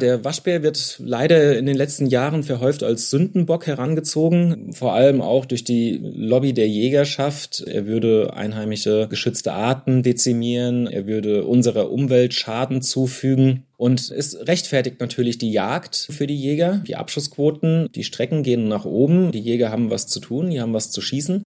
Der 0.00 0.24
Waschbär 0.24 0.62
wird 0.62 1.00
leider 1.00 1.58
in 1.58 1.66
den 1.66 1.76
letzten 1.76 2.06
Jahren 2.06 2.44
verhäuft 2.44 2.84
als 2.84 3.10
Sündenbock 3.10 3.66
herangezogen, 3.66 4.72
vor 4.72 4.92
allem 4.92 5.20
auch 5.20 5.44
durch 5.44 5.64
die 5.64 5.98
Lobby 6.00 6.52
der 6.52 6.68
Jägerschaft. 6.68 7.64
Er 7.66 7.86
würde 7.86 8.32
einheimische 8.32 9.08
geschützte 9.10 9.54
Arten 9.54 10.04
dezimieren, 10.04 10.86
er 10.86 11.08
würde 11.08 11.44
unserer 11.46 11.90
Umwelt 11.90 12.32
Schaden 12.32 12.80
zufügen. 12.80 13.64
Und 13.76 14.12
es 14.12 14.38
rechtfertigt 14.46 15.00
natürlich 15.00 15.36
die 15.38 15.50
Jagd 15.50 15.96
für 15.96 16.28
die 16.28 16.40
Jäger, 16.40 16.80
die 16.86 16.94
Abschussquoten, 16.94 17.88
die 17.92 18.04
Strecken 18.04 18.44
gehen 18.44 18.68
nach 18.68 18.84
oben, 18.84 19.32
die 19.32 19.40
Jäger 19.40 19.72
haben 19.72 19.90
was 19.90 20.06
zu 20.06 20.20
tun, 20.20 20.50
die 20.50 20.60
haben 20.60 20.74
was 20.74 20.92
zu 20.92 21.00
schießen. 21.00 21.42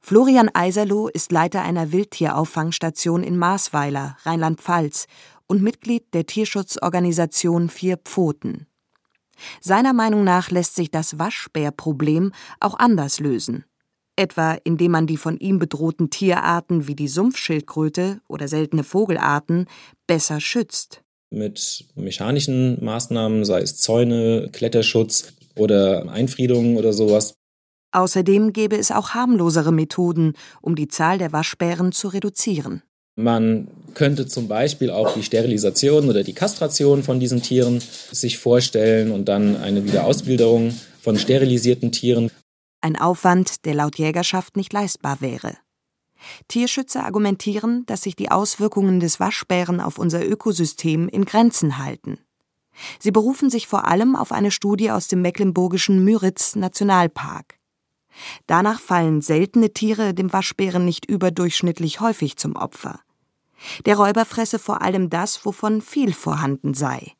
Florian 0.00 0.48
Eiserloh 0.54 1.08
ist 1.08 1.32
Leiter 1.32 1.62
einer 1.62 1.90
Wildtierauffangstation 1.90 3.24
in 3.24 3.36
Marsweiler, 3.36 4.16
Rheinland-Pfalz 4.22 5.08
und 5.46 5.62
Mitglied 5.62 6.12
der 6.14 6.26
Tierschutzorganisation 6.26 7.68
Vier 7.68 7.96
Pfoten. 7.96 8.66
Seiner 9.60 9.92
Meinung 9.92 10.24
nach 10.24 10.50
lässt 10.50 10.74
sich 10.74 10.90
das 10.90 11.18
Waschbärproblem 11.18 12.32
auch 12.60 12.78
anders 12.78 13.20
lösen. 13.20 13.64
Etwa 14.16 14.56
indem 14.64 14.92
man 14.92 15.06
die 15.06 15.18
von 15.18 15.36
ihm 15.38 15.58
bedrohten 15.58 16.08
Tierarten 16.08 16.88
wie 16.88 16.94
die 16.94 17.08
Sumpfschildkröte 17.08 18.20
oder 18.28 18.48
seltene 18.48 18.82
Vogelarten 18.82 19.66
besser 20.06 20.40
schützt. 20.40 21.02
Mit 21.30 21.84
mechanischen 21.96 22.82
Maßnahmen, 22.82 23.44
sei 23.44 23.60
es 23.60 23.76
Zäune, 23.76 24.48
Kletterschutz 24.52 25.34
oder 25.54 26.08
Einfriedungen 26.10 26.78
oder 26.78 26.94
sowas. 26.94 27.34
Außerdem 27.92 28.52
gäbe 28.52 28.76
es 28.76 28.90
auch 28.90 29.10
harmlosere 29.10 29.72
Methoden, 29.72 30.34
um 30.60 30.76
die 30.76 30.88
Zahl 30.88 31.18
der 31.18 31.32
Waschbären 31.32 31.92
zu 31.92 32.08
reduzieren. 32.08 32.82
Man 33.16 33.68
könnte 33.94 34.26
zum 34.26 34.46
Beispiel 34.46 34.90
auch 34.90 35.14
die 35.14 35.22
Sterilisation 35.22 36.10
oder 36.10 36.22
die 36.22 36.34
Kastration 36.34 37.02
von 37.02 37.18
diesen 37.18 37.42
Tieren 37.42 37.80
sich 38.12 38.36
vorstellen 38.36 39.10
und 39.10 39.26
dann 39.26 39.56
eine 39.56 39.84
Wiederausbilderung 39.84 40.78
von 41.00 41.18
sterilisierten 41.18 41.92
Tieren. 41.92 42.30
Ein 42.82 42.96
Aufwand, 42.96 43.64
der 43.64 43.74
laut 43.74 43.96
Jägerschaft 43.96 44.56
nicht 44.56 44.72
leistbar 44.74 45.22
wäre. 45.22 45.56
Tierschützer 46.48 47.04
argumentieren, 47.04 47.84
dass 47.86 48.02
sich 48.02 48.16
die 48.16 48.30
Auswirkungen 48.30 49.00
des 49.00 49.18
Waschbären 49.18 49.80
auf 49.80 49.98
unser 49.98 50.24
Ökosystem 50.24 51.08
in 51.08 51.24
Grenzen 51.24 51.78
halten. 51.78 52.18
Sie 52.98 53.10
berufen 53.10 53.48
sich 53.48 53.66
vor 53.66 53.88
allem 53.88 54.14
auf 54.14 54.30
eine 54.30 54.50
Studie 54.50 54.90
aus 54.90 55.08
dem 55.08 55.22
mecklenburgischen 55.22 56.04
Müritz 56.04 56.54
Nationalpark. 56.54 57.58
Danach 58.46 58.80
fallen 58.80 59.22
seltene 59.22 59.72
Tiere 59.72 60.12
dem 60.12 60.32
Waschbären 60.32 60.84
nicht 60.84 61.06
überdurchschnittlich 61.06 62.00
häufig 62.00 62.36
zum 62.36 62.56
Opfer. 62.56 63.00
Der 63.84 63.96
Räuber 63.96 64.24
fresse 64.24 64.58
vor 64.58 64.82
allem 64.82 65.10
das, 65.10 65.44
wovon 65.44 65.80
viel 65.80 66.12
vorhanden 66.12 66.74
sei. 66.74 67.12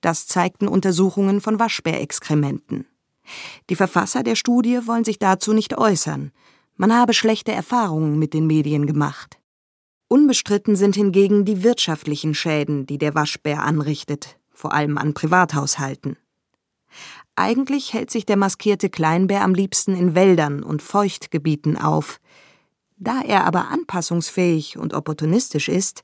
Das 0.00 0.26
zeigten 0.26 0.68
Untersuchungen 0.68 1.40
von 1.40 1.58
Waschbärexkrementen. 1.58 2.86
Die 3.68 3.76
Verfasser 3.76 4.22
der 4.22 4.36
Studie 4.36 4.86
wollen 4.86 5.04
sich 5.04 5.18
dazu 5.18 5.52
nicht 5.52 5.76
äußern. 5.76 6.32
Man 6.76 6.94
habe 6.94 7.12
schlechte 7.12 7.52
Erfahrungen 7.52 8.18
mit 8.18 8.34
den 8.34 8.46
Medien 8.46 8.86
gemacht. 8.86 9.38
Unbestritten 10.08 10.76
sind 10.76 10.94
hingegen 10.94 11.44
die 11.44 11.62
wirtschaftlichen 11.62 12.34
Schäden, 12.34 12.86
die 12.86 12.96
der 12.96 13.14
Waschbär 13.14 13.62
anrichtet, 13.62 14.38
vor 14.52 14.72
allem 14.72 14.96
an 14.96 15.12
Privathaushalten. 15.12 16.16
Eigentlich 17.36 17.92
hält 17.92 18.10
sich 18.10 18.24
der 18.24 18.36
maskierte 18.36 18.88
Kleinbär 18.88 19.42
am 19.42 19.54
liebsten 19.54 19.94
in 19.94 20.14
Wäldern 20.14 20.62
und 20.62 20.82
Feuchtgebieten 20.82 21.76
auf. 21.76 22.20
Da 23.00 23.20
er 23.20 23.44
aber 23.44 23.68
anpassungsfähig 23.68 24.76
und 24.76 24.92
opportunistisch 24.92 25.68
ist, 25.68 26.02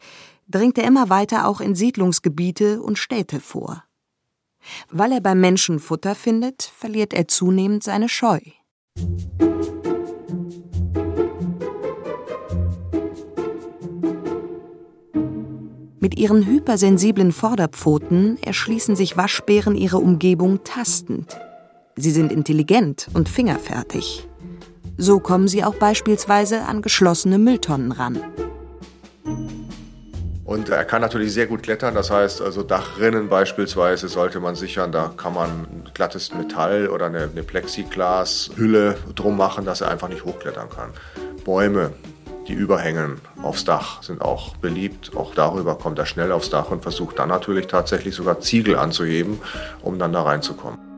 dringt 0.49 0.79
er 0.79 0.85
immer 0.85 1.11
weiter 1.11 1.49
auch 1.49 1.61
in 1.61 1.75
Siedlungsgebiete 1.75 2.81
und 2.83 2.99
Städte 2.99 3.41
vor. 3.41 3.85
Weil 4.91 5.13
er 5.13 5.21
beim 5.21 5.41
Menschen 5.41 5.81
Futter 5.81 6.15
findet, 6.15 6.63
verliert 6.63 7.13
er 7.13 7.29
zunehmend 7.29 7.83
seine 7.83 8.09
Scheu. 8.09 8.41
Mit 15.99 16.19
ihren 16.19 16.47
hypersensiblen 16.47 17.33
Vorderpfoten 17.33 18.39
erschließen 18.43 18.95
sich 18.95 19.17
Waschbären 19.17 19.75
ihre 19.75 19.99
Umgebung 19.99 20.63
tastend. 20.63 21.39
Sie 21.97 22.11
sind 22.11 22.31
intelligent 22.31 23.09
und 23.15 23.29
fingerfertig. 23.29 24.29
So 24.97 25.19
kommen 25.19 25.49
sie 25.49 25.65
auch 25.65 25.75
beispielsweise 25.75 26.63
an 26.63 26.81
geschlossene 26.81 27.39
Mülltonnen 27.39 27.93
ran. 27.93 28.21
Und 30.45 30.69
er 30.69 30.85
kann 30.85 31.01
natürlich 31.01 31.33
sehr 31.33 31.47
gut 31.47 31.63
klettern, 31.63 31.95
das 31.95 32.11
heißt 32.11 32.41
also 32.41 32.63
Dachrinnen 32.63 33.29
beispielsweise 33.29 34.09
sollte 34.09 34.41
man 34.41 34.55
sichern, 34.55 34.93
da 34.93 35.11
kann 35.17 35.35
man 35.35 35.67
glattes 35.95 36.33
Metall 36.35 36.89
oder 36.89 37.07
eine, 37.07 37.23
eine 37.23 37.43
Plexiglashülle 37.43 38.97
drum 39.15 39.37
machen, 39.37 39.65
dass 39.65 39.81
er 39.81 39.91
einfach 39.91 40.09
nicht 40.09 40.25
hochklettern 40.25 40.69
kann. 40.69 40.91
Bäume, 41.45 41.93
die 42.47 42.53
überhängen 42.53 43.21
aufs 43.43 43.65
Dach, 43.65 44.03
sind 44.03 44.21
auch 44.21 44.57
beliebt. 44.59 45.17
Auch 45.17 45.35
darüber 45.35 45.77
kommt 45.77 45.99
er 45.99 46.07
schnell 46.07 46.31
aufs 46.31 46.51
Dach 46.51 46.71
und 46.71 46.83
versucht 46.83 47.19
dann 47.19 47.31
natürlich 47.31 47.67
tatsächlich 47.67 48.15
sogar 48.15 48.41
Ziegel 48.41 48.77
anzuheben, 48.77 49.41
um 49.83 49.99
dann 49.99 50.13
da 50.13 50.23
reinzukommen. 50.23 50.94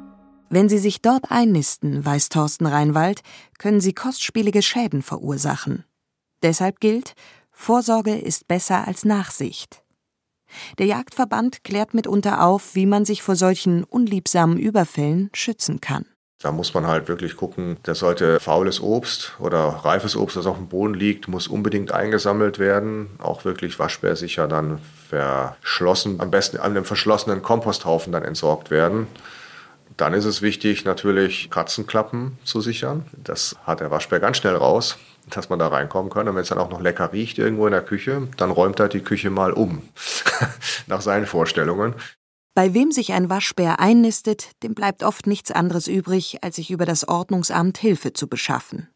Wenn 0.48 0.68
sie 0.68 0.78
sich 0.78 1.02
dort 1.02 1.30
einnisten, 1.30 2.04
weiß 2.04 2.28
Thorsten 2.28 2.66
Reinwald, 2.66 3.22
können 3.58 3.80
sie 3.80 3.92
kostspielige 3.92 4.62
Schäden 4.62 5.02
verursachen. 5.02 5.84
Deshalb 6.42 6.80
gilt, 6.80 7.14
Vorsorge 7.50 8.14
ist 8.14 8.46
besser 8.46 8.86
als 8.86 9.04
Nachsicht. 9.04 9.82
Der 10.78 10.86
Jagdverband 10.86 11.64
klärt 11.64 11.94
mitunter 11.94 12.44
auf, 12.44 12.74
wie 12.74 12.86
man 12.86 13.04
sich 13.04 13.22
vor 13.22 13.34
solchen 13.34 13.82
unliebsamen 13.82 14.58
Überfällen 14.58 15.30
schützen 15.34 15.80
kann. 15.80 16.06
Da 16.42 16.52
muss 16.52 16.74
man 16.74 16.86
halt 16.86 17.08
wirklich 17.08 17.34
gucken, 17.36 17.78
da 17.82 17.94
sollte 17.94 18.38
faules 18.38 18.80
Obst 18.80 19.32
oder 19.40 19.58
reifes 19.58 20.14
Obst, 20.14 20.36
das 20.36 20.46
auf 20.46 20.58
dem 20.58 20.68
Boden 20.68 20.94
liegt, 20.94 21.28
muss 21.28 21.48
unbedingt 21.48 21.92
eingesammelt 21.92 22.58
werden. 22.58 23.08
Auch 23.18 23.44
wirklich 23.46 23.78
waschbärsicher 23.78 24.46
dann 24.46 24.78
verschlossen, 25.08 26.20
am 26.20 26.30
besten 26.30 26.58
an 26.58 26.72
einem 26.72 26.84
verschlossenen 26.84 27.42
Komposthaufen 27.42 28.12
dann 28.12 28.22
entsorgt 28.22 28.70
werden. 28.70 29.06
Dann 29.96 30.12
ist 30.12 30.26
es 30.26 30.42
wichtig, 30.42 30.84
natürlich 30.84 31.50
Katzenklappen 31.50 32.38
zu 32.44 32.60
sichern. 32.60 33.06
Das 33.12 33.56
hat 33.64 33.80
der 33.80 33.90
Waschbär 33.90 34.20
ganz 34.20 34.36
schnell 34.36 34.56
raus, 34.56 34.98
dass 35.30 35.48
man 35.48 35.58
da 35.58 35.68
reinkommen 35.68 36.10
kann. 36.10 36.28
Und 36.28 36.34
wenn 36.34 36.42
es 36.42 36.48
dann 36.48 36.58
auch 36.58 36.70
noch 36.70 36.80
lecker 36.80 37.12
riecht 37.12 37.38
irgendwo 37.38 37.66
in 37.66 37.72
der 37.72 37.82
Küche, 37.82 38.28
dann 38.36 38.50
räumt 38.50 38.78
er 38.78 38.88
die 38.88 39.00
Küche 39.00 39.30
mal 39.30 39.52
um. 39.52 39.82
Nach 40.86 41.00
seinen 41.00 41.26
Vorstellungen. 41.26 41.94
Bei 42.54 42.72
wem 42.74 42.90
sich 42.90 43.12
ein 43.12 43.28
Waschbär 43.28 43.80
einnistet, 43.80 44.50
dem 44.62 44.74
bleibt 44.74 45.02
oft 45.02 45.26
nichts 45.26 45.50
anderes 45.50 45.88
übrig, 45.88 46.38
als 46.42 46.56
sich 46.56 46.70
über 46.70 46.86
das 46.86 47.06
Ordnungsamt 47.06 47.78
Hilfe 47.78 48.12
zu 48.12 48.28
beschaffen. 48.28 48.88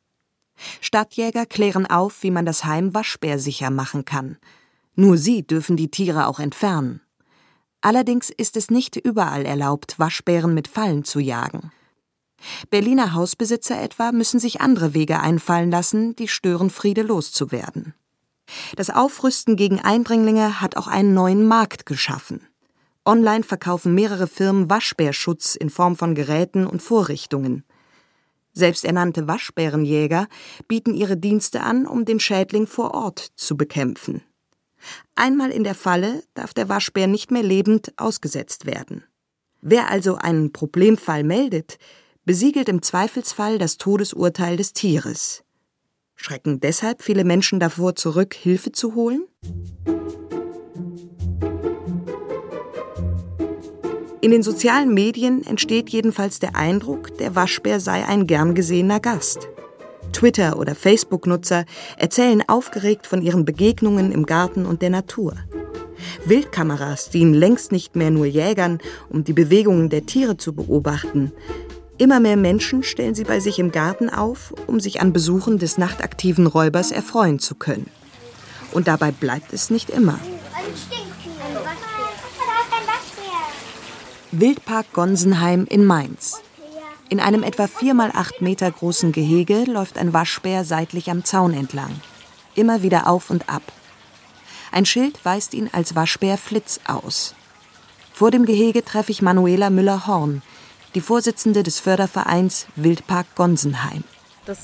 Stadtjäger 0.80 1.46
klären 1.46 1.86
auf, 1.86 2.22
wie 2.22 2.30
man 2.30 2.46
das 2.46 2.64
Heim 2.64 2.94
waschbärsicher 2.94 3.70
machen 3.70 4.04
kann. 4.04 4.38
Nur 4.94 5.16
sie 5.16 5.46
dürfen 5.46 5.76
die 5.76 5.90
Tiere 5.90 6.26
auch 6.26 6.40
entfernen. 6.40 7.00
Allerdings 7.80 8.30
ist 8.30 8.56
es 8.56 8.70
nicht 8.70 8.96
überall 8.96 9.46
erlaubt, 9.46 9.98
Waschbären 9.98 10.54
mit 10.54 10.68
Fallen 10.68 11.04
zu 11.04 11.18
jagen. 11.18 11.72
Berliner 12.70 13.14
Hausbesitzer 13.14 13.80
etwa 13.80 14.12
müssen 14.12 14.40
sich 14.40 14.60
andere 14.60 14.94
Wege 14.94 15.20
einfallen 15.20 15.70
lassen, 15.70 16.16
die 16.16 16.28
Störenfriede 16.28 17.02
loszuwerden. 17.02 17.94
Das 18.76 18.90
Aufrüsten 18.90 19.56
gegen 19.56 19.80
Eindringlinge 19.80 20.60
hat 20.60 20.76
auch 20.76 20.86
einen 20.86 21.14
neuen 21.14 21.46
Markt 21.46 21.86
geschaffen. 21.86 22.46
Online 23.04 23.44
verkaufen 23.44 23.94
mehrere 23.94 24.26
Firmen 24.26 24.68
Waschbärschutz 24.68 25.54
in 25.54 25.70
Form 25.70 25.96
von 25.96 26.14
Geräten 26.14 26.66
und 26.66 26.82
Vorrichtungen. 26.82 27.64
Selbsternannte 28.52 29.28
Waschbärenjäger 29.28 30.26
bieten 30.66 30.94
ihre 30.94 31.16
Dienste 31.16 31.62
an, 31.62 31.86
um 31.86 32.04
den 32.04 32.20
Schädling 32.20 32.66
vor 32.66 32.94
Ort 32.94 33.30
zu 33.36 33.56
bekämpfen. 33.56 34.22
Einmal 35.14 35.50
in 35.50 35.64
der 35.64 35.74
Falle 35.74 36.22
darf 36.34 36.54
der 36.54 36.68
Waschbär 36.68 37.06
nicht 37.06 37.30
mehr 37.30 37.42
lebend 37.42 37.92
ausgesetzt 37.96 38.66
werden. 38.66 39.04
Wer 39.60 39.90
also 39.90 40.16
einen 40.16 40.52
Problemfall 40.52 41.24
meldet, 41.24 41.78
besiegelt 42.24 42.68
im 42.68 42.82
Zweifelsfall 42.82 43.58
das 43.58 43.76
Todesurteil 43.76 44.56
des 44.56 44.72
Tieres. 44.72 45.42
Schrecken 46.16 46.60
deshalb 46.60 47.02
viele 47.02 47.24
Menschen 47.24 47.60
davor 47.60 47.96
zurück, 47.96 48.34
Hilfe 48.34 48.72
zu 48.72 48.94
holen? 48.94 49.26
In 54.22 54.30
den 54.30 54.42
sozialen 54.42 54.92
Medien 54.92 55.46
entsteht 55.46 55.88
jedenfalls 55.88 56.38
der 56.40 56.54
Eindruck, 56.54 57.16
der 57.16 57.34
Waschbär 57.34 57.80
sei 57.80 58.04
ein 58.06 58.26
gern 58.26 58.54
gesehener 58.54 59.00
Gast. 59.00 59.48
Twitter- 60.12 60.58
oder 60.58 60.74
Facebook-Nutzer 60.74 61.64
erzählen 61.96 62.42
aufgeregt 62.48 63.06
von 63.06 63.22
ihren 63.22 63.44
Begegnungen 63.44 64.12
im 64.12 64.26
Garten 64.26 64.66
und 64.66 64.82
der 64.82 64.90
Natur. 64.90 65.34
Wildkameras 66.24 67.10
dienen 67.10 67.34
längst 67.34 67.72
nicht 67.72 67.96
mehr 67.96 68.10
nur 68.10 68.26
Jägern, 68.26 68.78
um 69.08 69.24
die 69.24 69.32
Bewegungen 69.32 69.90
der 69.90 70.06
Tiere 70.06 70.36
zu 70.36 70.54
beobachten. 70.54 71.32
Immer 71.98 72.20
mehr 72.20 72.36
Menschen 72.36 72.82
stellen 72.82 73.14
sie 73.14 73.24
bei 73.24 73.40
sich 73.40 73.58
im 73.58 73.72
Garten 73.72 74.08
auf, 74.08 74.54
um 74.66 74.80
sich 74.80 75.00
an 75.00 75.12
Besuchen 75.12 75.58
des 75.58 75.76
nachtaktiven 75.76 76.46
Räubers 76.46 76.92
erfreuen 76.92 77.38
zu 77.38 77.54
können. 77.54 77.90
Und 78.72 78.88
dabei 78.88 79.10
bleibt 79.10 79.52
es 79.52 79.68
nicht 79.68 79.90
immer. 79.90 80.18
Wildpark 84.32 84.92
Gonsenheim 84.92 85.66
in 85.68 85.84
Mainz. 85.84 86.40
In 87.10 87.18
einem 87.18 87.42
etwa 87.42 87.66
vier 87.66 87.92
mal 87.92 88.12
acht 88.14 88.40
Meter 88.40 88.70
großen 88.70 89.10
Gehege 89.10 89.64
läuft 89.64 89.98
ein 89.98 90.12
Waschbär 90.12 90.64
seitlich 90.64 91.10
am 91.10 91.24
Zaun 91.24 91.52
entlang. 91.52 91.90
Immer 92.54 92.82
wieder 92.82 93.08
auf 93.08 93.30
und 93.30 93.48
ab. 93.48 93.62
Ein 94.70 94.86
Schild 94.86 95.18
weist 95.24 95.52
ihn 95.52 95.68
als 95.72 95.96
Waschbär 95.96 96.38
Flitz 96.38 96.78
aus. 96.86 97.34
Vor 98.12 98.30
dem 98.30 98.44
Gehege 98.44 98.84
treffe 98.84 99.10
ich 99.10 99.22
Manuela 99.22 99.70
Müller-Horn, 99.70 100.42
die 100.94 101.00
Vorsitzende 101.00 101.64
des 101.64 101.80
Fördervereins 101.80 102.68
Wildpark 102.76 103.26
Gonsenheim. 103.34 104.04
Das 104.46 104.58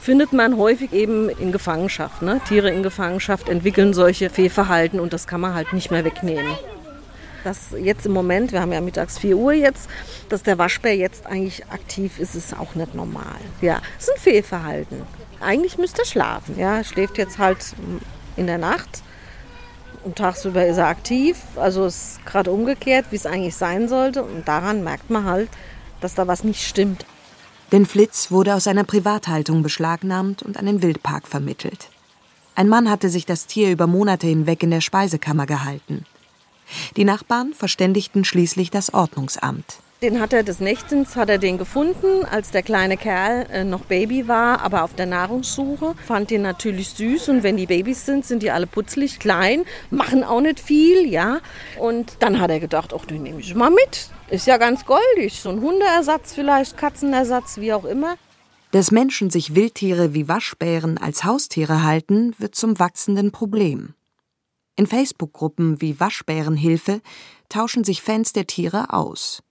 findet 0.00 0.32
man 0.32 0.56
häufig 0.56 0.94
eben 0.94 1.28
in 1.28 1.52
Gefangenschaft. 1.52 2.22
Ne? 2.22 2.40
Tiere 2.48 2.70
in 2.70 2.82
Gefangenschaft 2.82 3.50
entwickeln 3.50 3.92
solche 3.92 4.30
Fehlverhalten 4.30 4.98
und 4.98 5.12
das 5.12 5.26
kann 5.26 5.42
man 5.42 5.52
halt 5.52 5.74
nicht 5.74 5.90
mehr 5.90 6.06
wegnehmen. 6.06 6.56
Dass 7.44 7.74
jetzt 7.78 8.06
im 8.06 8.12
Moment, 8.12 8.52
wir 8.52 8.60
haben 8.60 8.72
ja 8.72 8.80
mittags 8.80 9.18
4 9.18 9.36
Uhr 9.36 9.52
jetzt, 9.52 9.88
dass 10.28 10.42
der 10.42 10.58
Waschbär 10.58 10.96
jetzt 10.96 11.26
eigentlich 11.26 11.66
aktiv 11.70 12.18
ist, 12.18 12.34
ist 12.34 12.56
auch 12.56 12.74
nicht 12.74 12.94
normal. 12.94 13.36
Ja, 13.60 13.80
es 13.98 14.04
ist 14.04 14.14
ein 14.14 14.20
Fehlverhalten. 14.20 15.02
Eigentlich 15.40 15.76
müsste 15.78 16.02
er 16.02 16.06
schlafen. 16.06 16.58
Ja, 16.58 16.76
er 16.76 16.84
schläft 16.84 17.18
jetzt 17.18 17.38
halt 17.38 17.74
in 18.36 18.46
der 18.46 18.58
Nacht 18.58 19.02
und 20.04 20.16
tagsüber 20.16 20.66
ist 20.66 20.78
er 20.78 20.86
aktiv. 20.86 21.38
Also 21.56 21.84
es 21.84 21.96
ist 21.96 22.26
gerade 22.26 22.50
umgekehrt, 22.50 23.06
wie 23.10 23.16
es 23.16 23.26
eigentlich 23.26 23.56
sein 23.56 23.88
sollte. 23.88 24.22
Und 24.22 24.46
daran 24.46 24.84
merkt 24.84 25.10
man 25.10 25.24
halt, 25.24 25.48
dass 26.00 26.14
da 26.14 26.26
was 26.26 26.44
nicht 26.44 26.66
stimmt. 26.66 27.04
Denn 27.72 27.86
Flitz 27.86 28.30
wurde 28.30 28.54
aus 28.54 28.66
einer 28.66 28.84
Privathaltung 28.84 29.62
beschlagnahmt 29.62 30.42
und 30.42 30.58
an 30.58 30.66
den 30.66 30.82
Wildpark 30.82 31.26
vermittelt. 31.26 31.88
Ein 32.54 32.68
Mann 32.68 32.90
hatte 32.90 33.08
sich 33.08 33.24
das 33.24 33.46
Tier 33.46 33.70
über 33.70 33.86
Monate 33.86 34.26
hinweg 34.26 34.62
in 34.62 34.70
der 34.70 34.82
Speisekammer 34.82 35.46
gehalten. 35.46 36.04
Die 36.96 37.04
Nachbarn 37.04 37.52
verständigten 37.54 38.24
schließlich 38.24 38.70
das 38.70 38.94
Ordnungsamt. 38.94 39.78
Den 40.02 40.20
hat 40.20 40.32
er 40.32 40.42
des 40.42 40.58
Nächtens 40.58 41.14
hat 41.14 41.28
er 41.28 41.38
den 41.38 41.58
gefunden, 41.58 42.24
als 42.28 42.50
der 42.50 42.64
kleine 42.64 42.96
Kerl 42.96 43.46
äh, 43.52 43.62
noch 43.62 43.82
Baby 43.82 44.26
war, 44.26 44.60
aber 44.62 44.82
auf 44.82 44.94
der 44.94 45.06
Nahrungssuche. 45.06 45.94
Fand 46.04 46.30
den 46.30 46.42
natürlich 46.42 46.90
süß 46.90 47.28
und 47.28 47.44
wenn 47.44 47.56
die 47.56 47.66
Babys 47.66 48.04
sind, 48.04 48.26
sind 48.26 48.42
die 48.42 48.50
alle 48.50 48.66
putzlig, 48.66 49.20
klein, 49.20 49.64
machen 49.90 50.24
auch 50.24 50.40
nicht 50.40 50.58
viel, 50.58 51.06
ja. 51.06 51.38
Und 51.78 52.16
dann 52.18 52.40
hat 52.40 52.50
er 52.50 52.58
gedacht, 52.58 52.92
ach, 52.92 53.04
den 53.04 53.22
nehme 53.22 53.38
ich 53.38 53.54
mal 53.54 53.70
mit. 53.70 54.08
Ist 54.28 54.48
ja 54.48 54.56
ganz 54.56 54.84
goldig, 54.84 55.40
so 55.40 55.50
ein 55.50 55.60
Hundeersatz 55.60 56.34
vielleicht, 56.34 56.76
Katzenersatz, 56.76 57.58
wie 57.58 57.72
auch 57.72 57.84
immer. 57.84 58.16
Dass 58.72 58.90
Menschen 58.90 59.30
sich 59.30 59.54
Wildtiere 59.54 60.14
wie 60.14 60.26
Waschbären 60.26 60.98
als 60.98 61.22
Haustiere 61.22 61.84
halten, 61.84 62.34
wird 62.38 62.56
zum 62.56 62.80
wachsenden 62.80 63.30
Problem. 63.30 63.94
In 64.76 64.86
Facebook-Gruppen 64.86 65.80
wie 65.80 66.00
Waschbärenhilfe 66.00 67.02
tauschen 67.48 67.84
sich 67.84 68.02
Fans 68.02 68.32
der 68.32 68.46
Tiere 68.46 68.92
aus. 68.92 69.42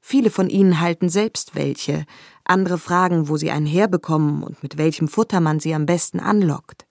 Viele 0.00 0.30
von 0.30 0.48
ihnen 0.48 0.80
halten 0.80 1.08
selbst 1.08 1.54
welche, 1.54 2.06
andere 2.44 2.78
fragen, 2.78 3.28
wo 3.28 3.36
sie 3.36 3.50
einen 3.50 3.66
herbekommen 3.66 4.42
und 4.42 4.62
mit 4.62 4.78
welchem 4.78 5.08
Futter 5.08 5.40
man 5.40 5.60
sie 5.60 5.74
am 5.74 5.86
besten 5.86 6.18
anlockt. 6.18 6.86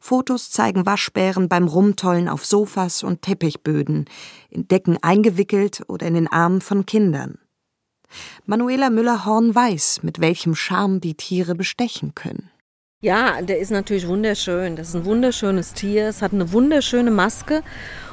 Fotos 0.00 0.50
zeigen 0.50 0.84
Waschbären 0.84 1.48
beim 1.48 1.66
Rumtollen 1.66 2.28
auf 2.28 2.44
Sofas 2.44 3.02
und 3.02 3.22
Teppichböden, 3.22 4.04
in 4.50 4.68
Decken 4.68 4.98
eingewickelt 5.02 5.84
oder 5.88 6.06
in 6.06 6.14
den 6.14 6.28
Armen 6.28 6.60
von 6.60 6.84
Kindern. 6.84 7.38
Manuela 8.44 8.90
Müller-Horn 8.90 9.54
weiß, 9.54 10.02
mit 10.02 10.20
welchem 10.20 10.54
Charme 10.54 11.00
die 11.00 11.14
Tiere 11.14 11.54
bestechen 11.54 12.14
können. 12.14 12.50
Ja, 13.04 13.42
der 13.42 13.58
ist 13.58 13.72
natürlich 13.72 14.06
wunderschön. 14.06 14.76
Das 14.76 14.90
ist 14.90 14.94
ein 14.94 15.04
wunderschönes 15.04 15.74
Tier. 15.74 16.06
Es 16.06 16.22
hat 16.22 16.32
eine 16.32 16.52
wunderschöne 16.52 17.10
Maske 17.10 17.64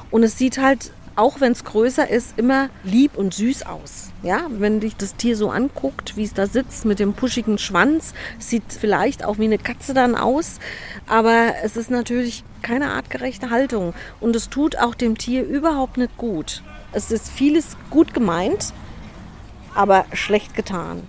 und 0.10 0.24
es 0.24 0.40
sieht 0.40 0.58
halt 0.58 0.92
auch 1.16 1.42
wenn 1.42 1.52
es 1.52 1.64
größer 1.66 2.10
ist, 2.10 2.40
immer 2.40 2.70
lieb 2.84 3.18
und 3.18 3.34
süß 3.34 3.68
aus. 3.68 4.12
Ja, 4.24 4.48
wenn 4.50 4.80
dich 4.80 4.96
das 4.96 5.16
Tier 5.16 5.36
so 5.36 5.52
anguckt, 5.52 6.16
wie 6.16 6.24
es 6.24 6.34
da 6.34 6.48
sitzt 6.48 6.86
mit 6.86 6.98
dem 6.98 7.14
puschigen 7.14 7.58
Schwanz, 7.58 8.14
sieht 8.40 8.64
vielleicht 8.70 9.26
auch 9.26 9.38
wie 9.38 9.44
eine 9.44 9.58
Katze 9.58 9.94
dann 9.94 10.16
aus, 10.16 10.60
aber 11.08 11.56
es 11.62 11.76
ist 11.76 11.92
natürlich 11.92 12.46
keine 12.62 12.92
artgerechte 12.92 13.50
Haltung 13.50 13.94
und 14.22 14.36
es 14.36 14.50
tut 14.50 14.78
auch 14.78 14.96
dem 14.96 15.18
Tier 15.18 15.44
überhaupt 15.44 15.98
nicht 15.98 16.18
gut. 16.18 16.64
Es 16.94 17.12
ist 17.12 17.30
vieles 17.30 17.76
gut 17.90 18.14
gemeint, 18.14 18.74
aber 19.76 20.06
schlecht 20.14 20.56
getan. 20.56 21.04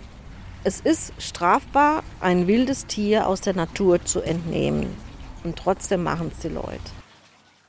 Es 0.63 0.81
ist 0.81 1.15
strafbar, 1.19 2.05
ein 2.21 2.47
wildes 2.47 2.85
Tier 2.85 3.27
aus 3.27 3.41
der 3.41 3.55
Natur 3.55 4.05
zu 4.05 4.21
entnehmen. 4.21 4.95
Und 5.43 5.57
trotzdem 5.57 6.03
machen 6.03 6.31
es 6.35 6.41
die 6.41 6.49
Leute. 6.49 6.79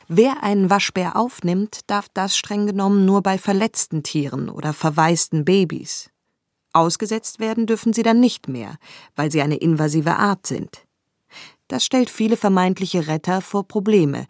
Wer 0.09 0.43
einen 0.43 0.69
Waschbär 0.69 1.15
aufnimmt, 1.15 1.79
darf 1.87 2.09
das 2.13 2.35
streng 2.35 2.65
genommen 2.65 3.05
nur 3.05 3.21
bei 3.23 3.37
verletzten 3.37 4.03
Tieren 4.03 4.49
oder 4.49 4.73
verwaisten 4.73 5.45
Babys. 5.45 6.09
Ausgesetzt 6.73 7.39
werden 7.39 7.65
dürfen 7.65 7.93
sie 7.93 8.03
dann 8.03 8.19
nicht 8.19 8.49
mehr, 8.49 8.75
weil 9.15 9.31
sie 9.31 9.41
eine 9.41 9.55
invasive 9.55 10.17
Art 10.17 10.45
sind. 10.45 10.85
Das 11.69 11.85
stellt 11.85 12.09
viele 12.09 12.35
vermeintliche 12.35 13.07
Retter 13.07 13.39
vor 13.39 13.69
Probleme, 13.69 14.25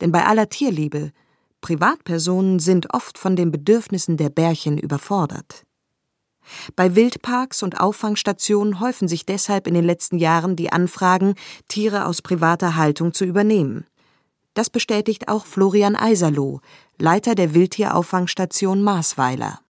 denn 0.00 0.10
bei 0.10 0.24
aller 0.24 0.48
Tierliebe, 0.48 1.12
Privatpersonen 1.60 2.58
sind 2.58 2.92
oft 2.92 3.16
von 3.16 3.36
den 3.36 3.52
Bedürfnissen 3.52 4.16
der 4.16 4.30
Bärchen 4.30 4.76
überfordert. 4.76 5.64
Bei 6.76 6.94
Wildparks 6.94 7.62
und 7.62 7.80
Auffangstationen 7.80 8.80
häufen 8.80 9.08
sich 9.08 9.26
deshalb 9.26 9.66
in 9.66 9.74
den 9.74 9.84
letzten 9.84 10.18
Jahren 10.18 10.56
die 10.56 10.72
Anfragen, 10.72 11.34
Tiere 11.68 12.06
aus 12.06 12.22
privater 12.22 12.76
Haltung 12.76 13.14
zu 13.14 13.24
übernehmen. 13.24 13.86
Das 14.54 14.68
bestätigt 14.68 15.28
auch 15.28 15.46
Florian 15.46 15.96
Eiserloh, 15.96 16.60
Leiter 16.98 17.34
der 17.34 17.54
Wildtierauffangstation 17.54 18.82
Maasweiler. 18.82 19.60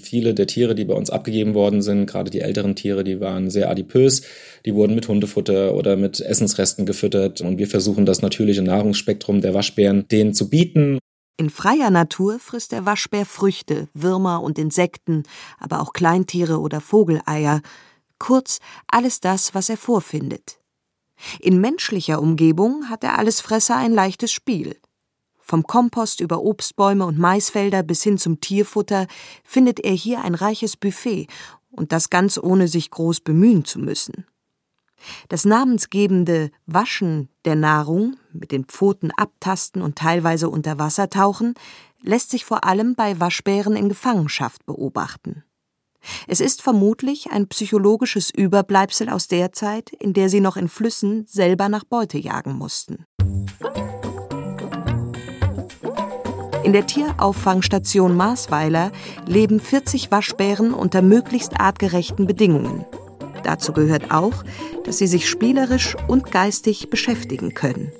Viele 0.00 0.32
der 0.32 0.46
Tiere, 0.46 0.76
die 0.76 0.84
bei 0.84 0.94
uns 0.94 1.10
abgegeben 1.10 1.54
worden 1.54 1.82
sind, 1.82 2.06
gerade 2.06 2.30
die 2.30 2.40
älteren 2.40 2.76
Tiere, 2.76 3.02
die 3.02 3.20
waren 3.20 3.50
sehr 3.50 3.68
adipös. 3.68 4.22
Die 4.64 4.74
wurden 4.74 4.94
mit 4.94 5.08
Hundefutter 5.08 5.74
oder 5.74 5.96
mit 5.96 6.20
Essensresten 6.20 6.86
gefüttert. 6.86 7.40
Und 7.40 7.58
wir 7.58 7.66
versuchen 7.66 8.06
das 8.06 8.22
natürliche 8.22 8.62
Nahrungsspektrum 8.62 9.40
der 9.40 9.54
Waschbären 9.54 10.06
denen 10.08 10.34
zu 10.34 10.48
bieten. 10.48 11.00
In 11.40 11.50
freier 11.50 11.90
Natur 11.90 12.40
frisst 12.40 12.72
der 12.72 12.84
Waschbär 12.84 13.24
Früchte, 13.24 13.88
Würmer 13.94 14.42
und 14.42 14.58
Insekten, 14.58 15.22
aber 15.60 15.80
auch 15.80 15.92
Kleintiere 15.92 16.58
oder 16.58 16.80
Vogeleier. 16.80 17.62
Kurz 18.18 18.58
alles 18.88 19.20
das, 19.20 19.54
was 19.54 19.68
er 19.68 19.76
vorfindet. 19.76 20.58
In 21.38 21.60
menschlicher 21.60 22.20
Umgebung 22.20 22.90
hat 22.90 23.04
der 23.04 23.16
Allesfresser 23.16 23.76
ein 23.76 23.92
leichtes 23.92 24.32
Spiel. 24.32 24.76
Vom 25.38 25.62
Kompost 25.62 26.20
über 26.20 26.42
Obstbäume 26.42 27.06
und 27.06 27.18
Maisfelder 27.20 27.84
bis 27.84 28.02
hin 28.02 28.18
zum 28.18 28.40
Tierfutter 28.40 29.06
findet 29.44 29.78
er 29.78 29.92
hier 29.92 30.22
ein 30.24 30.34
reiches 30.34 30.76
Buffet 30.76 31.28
und 31.70 31.92
das 31.92 32.10
ganz 32.10 32.36
ohne 32.36 32.66
sich 32.66 32.90
groß 32.90 33.20
bemühen 33.20 33.64
zu 33.64 33.78
müssen. 33.78 34.26
Das 35.28 35.44
namensgebende 35.44 36.50
Waschen 36.66 37.28
der 37.44 37.56
Nahrung, 37.56 38.16
mit 38.32 38.52
den 38.52 38.64
Pfoten 38.64 39.10
abtasten 39.16 39.82
und 39.82 39.96
teilweise 39.96 40.48
unter 40.48 40.78
Wasser 40.78 41.08
tauchen, 41.10 41.54
lässt 42.02 42.30
sich 42.30 42.44
vor 42.44 42.64
allem 42.64 42.94
bei 42.94 43.18
Waschbären 43.20 43.76
in 43.76 43.88
Gefangenschaft 43.88 44.64
beobachten. 44.66 45.44
Es 46.26 46.40
ist 46.40 46.62
vermutlich 46.62 47.30
ein 47.32 47.48
psychologisches 47.48 48.30
Überbleibsel 48.30 49.08
aus 49.08 49.28
der 49.28 49.52
Zeit, 49.52 49.90
in 49.90 50.12
der 50.12 50.28
sie 50.28 50.40
noch 50.40 50.56
in 50.56 50.68
Flüssen 50.68 51.26
selber 51.26 51.68
nach 51.68 51.84
Beute 51.84 52.18
jagen 52.18 52.54
mussten. 52.54 53.04
In 56.64 56.72
der 56.72 56.86
Tierauffangstation 56.86 58.16
Maasweiler 58.16 58.92
leben 59.26 59.58
40 59.58 60.10
Waschbären 60.10 60.74
unter 60.74 61.02
möglichst 61.02 61.58
artgerechten 61.58 62.26
Bedingungen. 62.26 62.84
Dazu 63.44 63.72
gehört 63.72 64.10
auch, 64.10 64.44
dass 64.84 64.98
sie 64.98 65.06
sich 65.06 65.28
spielerisch 65.28 65.96
und 66.06 66.30
geistig 66.30 66.90
beschäftigen 66.90 67.54
können. 67.54 67.92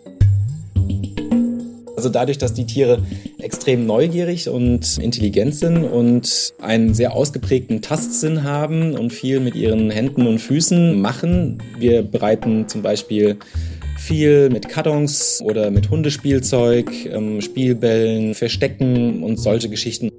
Also 1.98 2.10
dadurch, 2.10 2.38
dass 2.38 2.54
die 2.54 2.64
Tiere 2.64 3.02
extrem 3.40 3.84
neugierig 3.84 4.48
und 4.48 4.98
intelligent 4.98 5.56
sind 5.56 5.82
und 5.82 6.54
einen 6.60 6.94
sehr 6.94 7.12
ausgeprägten 7.12 7.82
Tastsinn 7.82 8.44
haben 8.44 8.96
und 8.96 9.12
viel 9.12 9.40
mit 9.40 9.56
ihren 9.56 9.90
Händen 9.90 10.28
und 10.28 10.38
Füßen 10.38 11.00
machen. 11.00 11.58
Wir 11.76 12.02
bereiten 12.02 12.68
zum 12.68 12.82
Beispiel 12.82 13.36
viel 13.98 14.48
mit 14.48 14.68
Kartons 14.68 15.42
oder 15.44 15.72
mit 15.72 15.90
Hundespielzeug, 15.90 16.88
ähm, 17.06 17.40
Spielbällen, 17.40 18.34
Verstecken 18.34 19.24
und 19.24 19.38
solche 19.38 19.68
Geschichten. 19.68 20.12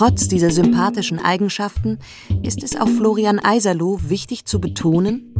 Trotz 0.00 0.28
dieser 0.28 0.50
sympathischen 0.50 1.18
Eigenschaften 1.18 1.98
ist 2.42 2.62
es 2.62 2.74
auch 2.74 2.88
Florian 2.88 3.38
Eiserloh 3.38 4.00
wichtig 4.04 4.46
zu 4.46 4.58
betonen, 4.58 5.34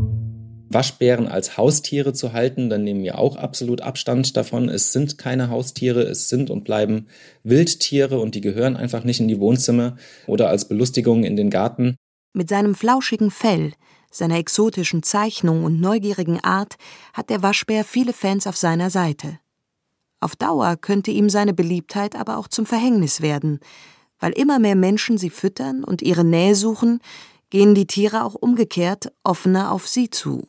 Waschbären 0.68 1.28
als 1.28 1.56
Haustiere 1.56 2.12
zu 2.12 2.34
halten, 2.34 2.68
dann 2.68 2.84
nehmen 2.84 3.02
wir 3.02 3.18
auch 3.18 3.36
absolut 3.36 3.80
Abstand 3.80 4.36
davon. 4.36 4.68
Es 4.68 4.92
sind 4.92 5.16
keine 5.16 5.48
Haustiere, 5.48 6.02
es 6.02 6.28
sind 6.28 6.50
und 6.50 6.64
bleiben 6.64 7.06
Wildtiere 7.42 8.18
und 8.18 8.34
die 8.34 8.42
gehören 8.42 8.76
einfach 8.76 9.02
nicht 9.02 9.18
in 9.18 9.28
die 9.28 9.40
Wohnzimmer 9.40 9.96
oder 10.26 10.50
als 10.50 10.68
Belustigung 10.68 11.24
in 11.24 11.36
den 11.36 11.48
Garten. 11.48 11.96
Mit 12.34 12.50
seinem 12.50 12.74
flauschigen 12.74 13.30
Fell, 13.30 13.72
seiner 14.10 14.36
exotischen 14.36 15.02
Zeichnung 15.02 15.64
und 15.64 15.80
neugierigen 15.80 16.38
Art 16.38 16.76
hat 17.14 17.30
der 17.30 17.42
Waschbär 17.42 17.82
viele 17.82 18.12
Fans 18.12 18.46
auf 18.46 18.58
seiner 18.58 18.90
Seite. 18.90 19.38
Auf 20.20 20.36
Dauer 20.36 20.76
könnte 20.76 21.12
ihm 21.12 21.30
seine 21.30 21.54
Beliebtheit 21.54 22.14
aber 22.14 22.36
auch 22.36 22.46
zum 22.46 22.66
Verhängnis 22.66 23.22
werden, 23.22 23.60
Weil 24.20 24.32
immer 24.32 24.58
mehr 24.58 24.76
Menschen 24.76 25.18
sie 25.18 25.30
füttern 25.30 25.82
und 25.82 26.02
ihre 26.02 26.24
Nähe 26.24 26.54
suchen, 26.54 27.00
gehen 27.48 27.74
die 27.74 27.86
Tiere 27.86 28.24
auch 28.24 28.34
umgekehrt 28.34 29.12
offener 29.24 29.72
auf 29.72 29.88
sie 29.88 30.10
zu. 30.10 30.46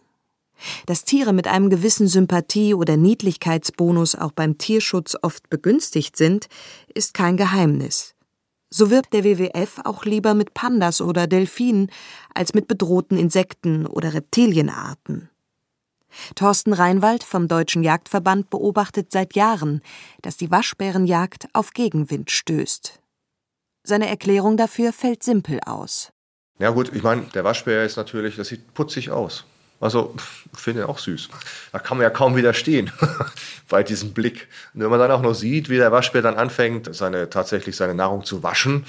Dass 0.86 1.06
Tiere 1.06 1.34
mit 1.34 1.48
einem 1.48 1.70
gewissen 1.70 2.08
Sympathie- 2.08 2.76
oder 2.76 2.96
Niedlichkeitsbonus 2.98 4.16
auch 4.16 4.32
beim 4.32 4.58
Tierschutz 4.58 5.18
oft 5.22 5.50
begünstigt 5.50 6.16
sind, 6.16 6.48
ist 6.94 7.14
kein 7.14 7.38
Geheimnis. 7.38 8.14
So 8.70 8.90
wirbt 8.90 9.14
der 9.14 9.24
WWF 9.24 9.82
auch 9.84 10.06
lieber 10.06 10.34
mit 10.34 10.54
Pandas 10.54 11.02
oder 11.02 11.28
Delfinen 11.28 11.92
als 12.34 12.54
mit 12.54 12.68
bedrohten 12.68 13.18
Insekten 13.18 13.86
oder 13.86 14.14
Reptilienarten. 14.14 15.30
Thorsten 16.36 16.74
Reinwald 16.74 17.24
vom 17.24 17.48
Deutschen 17.48 17.84
Jagdverband 17.84 18.50
beobachtet 18.50 19.12
seit 19.12 19.36
Jahren, 19.36 19.82
dass 20.22 20.38
die 20.38 20.52
Waschbärenjagd 20.52 21.48
auf 21.54 21.72
Gegenwind 21.72 22.32
stößt. 22.32 23.01
Seine 23.84 24.08
Erklärung 24.08 24.58
dafür 24.58 24.94
fällt 24.94 25.24
simpel 25.24 25.60
aus. 25.65 26.12
Ja 26.60 26.70
gut, 26.70 26.91
ich 26.94 27.02
meine, 27.02 27.24
der 27.34 27.44
Waschbär 27.44 27.84
ist 27.84 27.98
natürlich, 27.98 28.36
das 28.36 28.50
sieht 28.50 28.74
putzig 28.74 29.10
aus. 29.10 29.46
Also, 29.80 30.13
ich 30.54 30.60
finde 30.60 30.88
auch 30.88 31.00
süß. 31.00 31.30
Da 31.72 31.80
kann 31.80 31.98
man 31.98 32.04
ja 32.04 32.12
kaum 32.12 32.36
widerstehen 32.36 32.91
bei 33.70 33.82
diesem 33.82 34.13
Blick. 34.13 34.48
Und 34.76 34.82
wenn 34.82 34.91
man 34.91 35.00
dann 35.00 35.10
auch 35.10 35.24
noch 35.24 35.34
sieht, 35.34 35.70
wie 35.70 35.78
der 35.78 35.91
Waschbär 35.91 36.22
dann 36.22 36.36
anfängt, 36.36 36.94
seine, 36.94 37.32
tatsächlich 37.32 37.76
seine 37.76 37.96
Nahrung 37.96 38.24
zu 38.24 38.44
waschen, 38.44 38.86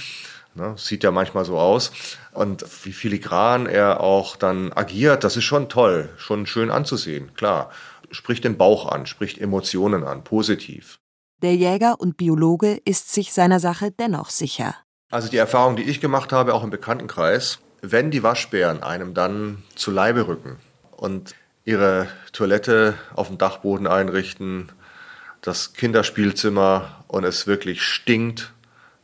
ne, 0.55 0.75
sieht 0.77 1.03
ja 1.03 1.11
manchmal 1.11 1.47
so 1.47 1.59
aus, 1.59 1.93
und 2.33 2.67
wie 2.85 2.93
filigran 2.93 3.65
er 3.65 4.01
auch 4.01 4.37
dann 4.37 4.71
agiert, 4.75 5.25
das 5.25 5.39
ist 5.39 5.45
schon 5.45 5.71
toll, 5.71 6.11
schon 6.19 6.47
schön 6.47 6.71
anzusehen, 6.71 7.33
klar. 7.35 7.71
Spricht 8.11 8.45
den 8.45 8.59
Bauch 8.59 8.93
an, 8.93 9.07
spricht 9.07 9.39
Emotionen 9.39 10.05
an, 10.05 10.23
positiv. 10.25 10.99
Der 11.43 11.57
Jäger 11.57 12.01
und 12.01 12.17
Biologe 12.17 12.81
ist 12.85 13.13
sich 13.13 13.33
seiner 13.33 13.59
Sache 13.59 13.91
dennoch 13.91 14.31
sicher. 14.31 14.77
Also 15.11 15.29
die 15.29 15.37
Erfahrung, 15.37 15.77
die 15.77 15.83
ich 15.83 16.01
gemacht 16.01 16.33
habe, 16.33 16.55
auch 16.55 16.63
im 16.63 16.71
Bekanntenkreis, 16.71 17.59
wenn 17.81 18.11
die 18.11 18.23
Waschbären 18.23 18.83
einem 18.83 19.13
dann 19.13 19.63
zu 19.75 19.91
Leibe 19.91 20.29
rücken, 20.29 20.59
und 21.03 21.35
ihre 21.65 22.07
Toilette 22.33 22.95
auf 23.17 23.27
dem 23.27 23.37
Dachboden 23.37 23.89
einrichten, 23.89 24.71
das 25.41 25.73
Kinderspielzimmer 25.73 27.05
und 27.09 27.25
es 27.25 27.49
wirklich 27.49 27.83
stinkt, 27.83 28.53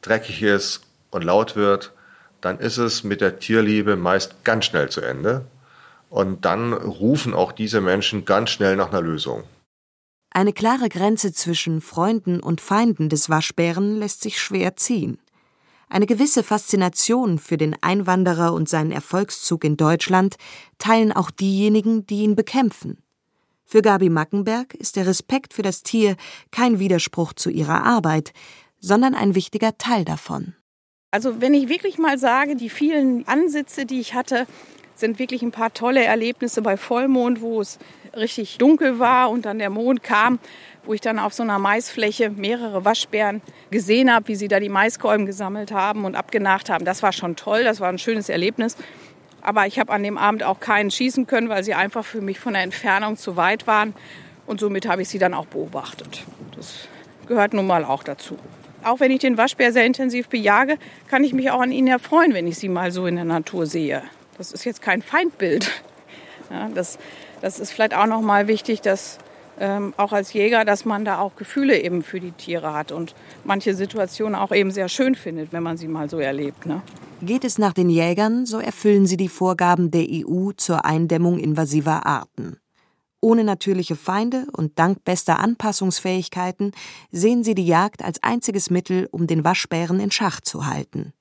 dreckig 0.01 0.42
ist 0.42 0.83
und 1.11 1.24
laut 1.24 1.57
wird, 1.57 1.92
dann 2.40 2.61
ist 2.61 2.77
es 2.77 3.03
mit 3.03 3.20
der 3.20 3.40
Tierliebe 3.40 3.96
meist 3.96 4.44
ganz 4.44 4.64
schnell 4.66 4.90
zu 4.90 5.01
Ende. 5.01 5.44
Und 6.09 6.44
dann 6.44 6.72
rufen 6.72 7.35
auch 7.35 7.51
diese 7.51 7.81
Menschen 7.81 8.24
ganz 8.24 8.51
schnell 8.51 8.77
nach 8.77 8.90
einer 8.90 9.03
Lösung. 9.03 9.42
Eine 10.38 10.53
klare 10.53 10.88
Grenze 10.88 11.33
zwischen 11.33 11.81
Freunden 11.81 12.38
und 12.38 12.61
Feinden 12.61 13.09
des 13.09 13.29
Waschbären 13.29 13.96
lässt 13.96 14.22
sich 14.22 14.40
schwer 14.40 14.77
ziehen. 14.77 15.18
Eine 15.88 16.07
gewisse 16.07 16.44
Faszination 16.44 17.40
für 17.40 17.57
den 17.57 17.74
Einwanderer 17.81 18.53
und 18.53 18.68
seinen 18.68 18.92
Erfolgszug 18.92 19.64
in 19.64 19.77
Deutschland 19.77 20.37
teilen 20.79 21.11
auch 21.11 21.33
diejenigen, 21.33 22.07
die 22.07 22.22
ihn 22.22 22.37
bekämpfen. 22.37 23.03
Für 23.64 23.83
Gabi 23.83 24.11
Mackenberg 24.11 24.74
ist 24.74 24.94
der 24.94 25.09
Respekt 25.09 25.55
für 25.55 25.62
das 25.62 25.83
Tier 25.83 26.14
kein 26.53 26.79
Widerspruch 26.79 27.33
zu 27.33 27.51
ihrer 27.51 27.83
Arbeit, 27.83 28.33
sondern 28.79 29.16
ein 29.16 29.35
wichtiger 29.35 29.77
Teil 29.77 30.05
davon. 30.05 30.55
Also 31.11 31.40
wenn 31.40 31.53
ich 31.53 31.68
wirklich 31.68 31.98
mal 31.98 32.16
sage, 32.16 32.55
die 32.55 32.70
vielen 32.70 33.27
Ansitze, 33.27 33.87
die 33.87 33.98
ich 33.98 34.14
hatte, 34.14 34.46
sind 35.01 35.19
wirklich 35.19 35.43
ein 35.43 35.53
paar 35.53 35.73
tolle 35.73 36.05
Erlebnisse 36.05 36.63
bei 36.63 36.77
Vollmond, 36.77 37.41
wo 37.41 37.61
es 37.61 37.79
richtig 38.17 38.59
dunkel 38.59 38.99
war 38.99 39.31
und 39.31 39.47
dann 39.47 39.59
der 39.59 39.71
Mond 39.71 40.03
kam 40.03 40.39
wo 40.89 40.95
ich 40.95 41.03
dann 41.03 41.19
auf 41.19 41.35
so 41.35 41.43
einer 41.43 41.59
Maisfläche 41.59 42.31
mehrere 42.31 42.83
Waschbären 42.85 43.43
gesehen 43.71 44.13
habe, 44.13 44.29
wie 44.29 44.35
sie 44.37 44.49
da 44.49 44.59
die 44.59 44.71
Maiskolben 44.71 45.27
gesammelt 45.27 45.71
haben 45.71 46.07
und 46.07 46.17
abgenagt 46.17 46.71
haben. 46.71 46.87
Das 46.87 47.03
war 47.03 47.13
schon 47.13 47.37
toll, 47.37 47.63
das 47.63 47.79
war 47.81 47.91
ein 47.91 47.99
schönes 47.99 48.31
Erlebnis. 48.31 48.75
Aber 49.43 49.67
ich 49.67 49.79
habe 49.79 49.93
an 49.93 50.03
dem 50.03 50.17
Abend 50.17 50.43
auch 50.43 50.61
keinen 50.61 50.91
schießen 50.91 51.27
können, 51.27 51.51
weil 51.51 51.63
sie 51.63 51.75
einfach 51.75 52.07
für 52.07 52.23
mich 52.23 52.41
von 52.41 52.55
der 52.55 52.63
Entfernung 52.63 53.19
zu 53.19 53.37
weit 53.37 53.67
waren. 53.67 53.95
Und 54.47 54.61
somit 54.61 54.89
habe 54.89 55.03
ich 55.03 55.11
sie 55.11 55.19
dann 55.19 55.35
auch 55.35 55.45
beobachtet. 55.45 56.25
Das 56.57 56.89
gehört 57.27 57.53
nun 57.53 57.67
mal 57.67 57.85
auch 57.85 58.03
dazu. 58.03 58.39
Auch 58.83 58.99
wenn 58.99 59.11
ich 59.11 59.19
den 59.19 59.37
Waschbär 59.37 59.75
sehr 59.75 59.85
intensiv 59.85 60.29
bejage, 60.29 60.79
kann 61.09 61.23
ich 61.23 61.35
mich 61.35 61.51
auch 61.51 61.61
an 61.61 61.71
ihnen 61.71 61.89
erfreuen, 61.89 62.33
wenn 62.33 62.47
ich 62.47 62.57
sie 62.57 62.71
mal 62.71 62.93
so 62.93 63.07
in 63.07 63.17
der 63.17 63.27
Natur 63.27 63.67
sehe. 63.67 64.03
Das 64.38 64.53
ist 64.53 64.64
jetzt 64.64 64.83
kein 64.83 65.03
Feindbild. 65.03 65.70
Ja, 66.51 66.70
das, 66.70 66.96
das 67.42 67.59
ist 67.61 67.72
vielleicht 67.72 67.92
auch 67.92 68.07
noch 68.07 68.22
mal 68.22 68.48
wichtig, 68.48 68.81
dass 68.81 69.18
ähm, 69.61 69.92
auch 69.98 70.12
als 70.12 70.33
Jäger, 70.33 70.64
dass 70.64 70.87
man 70.87 71.05
da 71.05 71.18
auch 71.18 71.37
Gefühle 71.37 71.79
eben 71.79 72.03
für 72.03 72.20
die 72.20 72.33
Tiere 72.33 72.72
hat 72.72 72.90
und 72.90 73.14
manche 73.44 73.74
Situationen 73.74 74.35
auch 74.35 74.51
eben 74.51 74.70
sehr 74.70 74.88
schön 74.88 75.14
findet, 75.14 75.53
wenn 75.53 75.62
man 75.62 75.77
sie 75.77 75.88
mal 75.88 76.09
so 76.09 76.18
erlebt. 76.18 76.64
Ne? 76.64 76.81
Geht 77.20 77.44
es 77.44 77.59
nach 77.59 77.74
den 77.74 77.90
Jägern, 77.90 78.46
so 78.46 78.61
erfüllen 78.61 79.07
sie 79.07 79.18
die 79.18 79.29
Vorgaben 79.29 79.90
der 79.90 80.07
EU 80.09 80.53
zur 80.57 80.87
Eindämmung 80.87 81.38
invasiver 81.38 82.07
Arten. 82.07 82.57
Ohne 83.20 83.44
natürliche 83.44 83.96
Feinde 83.96 84.46
und 84.57 84.79
dank 84.79 85.05
bester 85.05 85.40
Anpassungsfähigkeiten 85.40 86.72
sehen 87.11 87.42
sie 87.42 87.55
die 87.55 87.66
Jagd 87.66 88.05
als 88.05 88.22
einziges 88.22 88.70
Mittel, 88.70 89.09
um 89.11 89.27
den 89.27 89.44
Waschbären 89.44 89.98
in 89.98 90.12
Schach 90.12 90.40
zu 90.40 90.66
halten. 90.66 91.12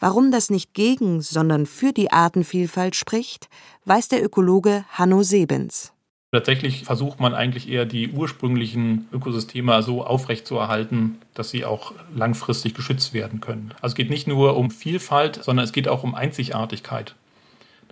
Warum 0.00 0.30
das 0.30 0.50
nicht 0.50 0.74
gegen, 0.74 1.22
sondern 1.22 1.66
für 1.66 1.92
die 1.92 2.12
Artenvielfalt 2.12 2.96
spricht, 2.96 3.48
weiß 3.84 4.08
der 4.08 4.24
Ökologe 4.24 4.84
Hanno 4.90 5.22
Sebens. 5.22 5.92
Tatsächlich 6.34 6.84
versucht 6.84 7.20
man 7.20 7.34
eigentlich 7.34 7.68
eher 7.68 7.84
die 7.84 8.08
ursprünglichen 8.08 9.06
Ökosysteme 9.12 9.82
so 9.82 10.02
aufrechtzuerhalten, 10.02 11.18
dass 11.34 11.50
sie 11.50 11.66
auch 11.66 11.92
langfristig 12.14 12.72
geschützt 12.72 13.12
werden 13.12 13.42
können. 13.42 13.74
Also 13.82 13.92
es 13.92 13.94
geht 13.96 14.08
nicht 14.08 14.26
nur 14.26 14.56
um 14.56 14.70
Vielfalt, 14.70 15.44
sondern 15.44 15.64
es 15.64 15.72
geht 15.72 15.88
auch 15.88 16.04
um 16.04 16.14
Einzigartigkeit. 16.14 17.14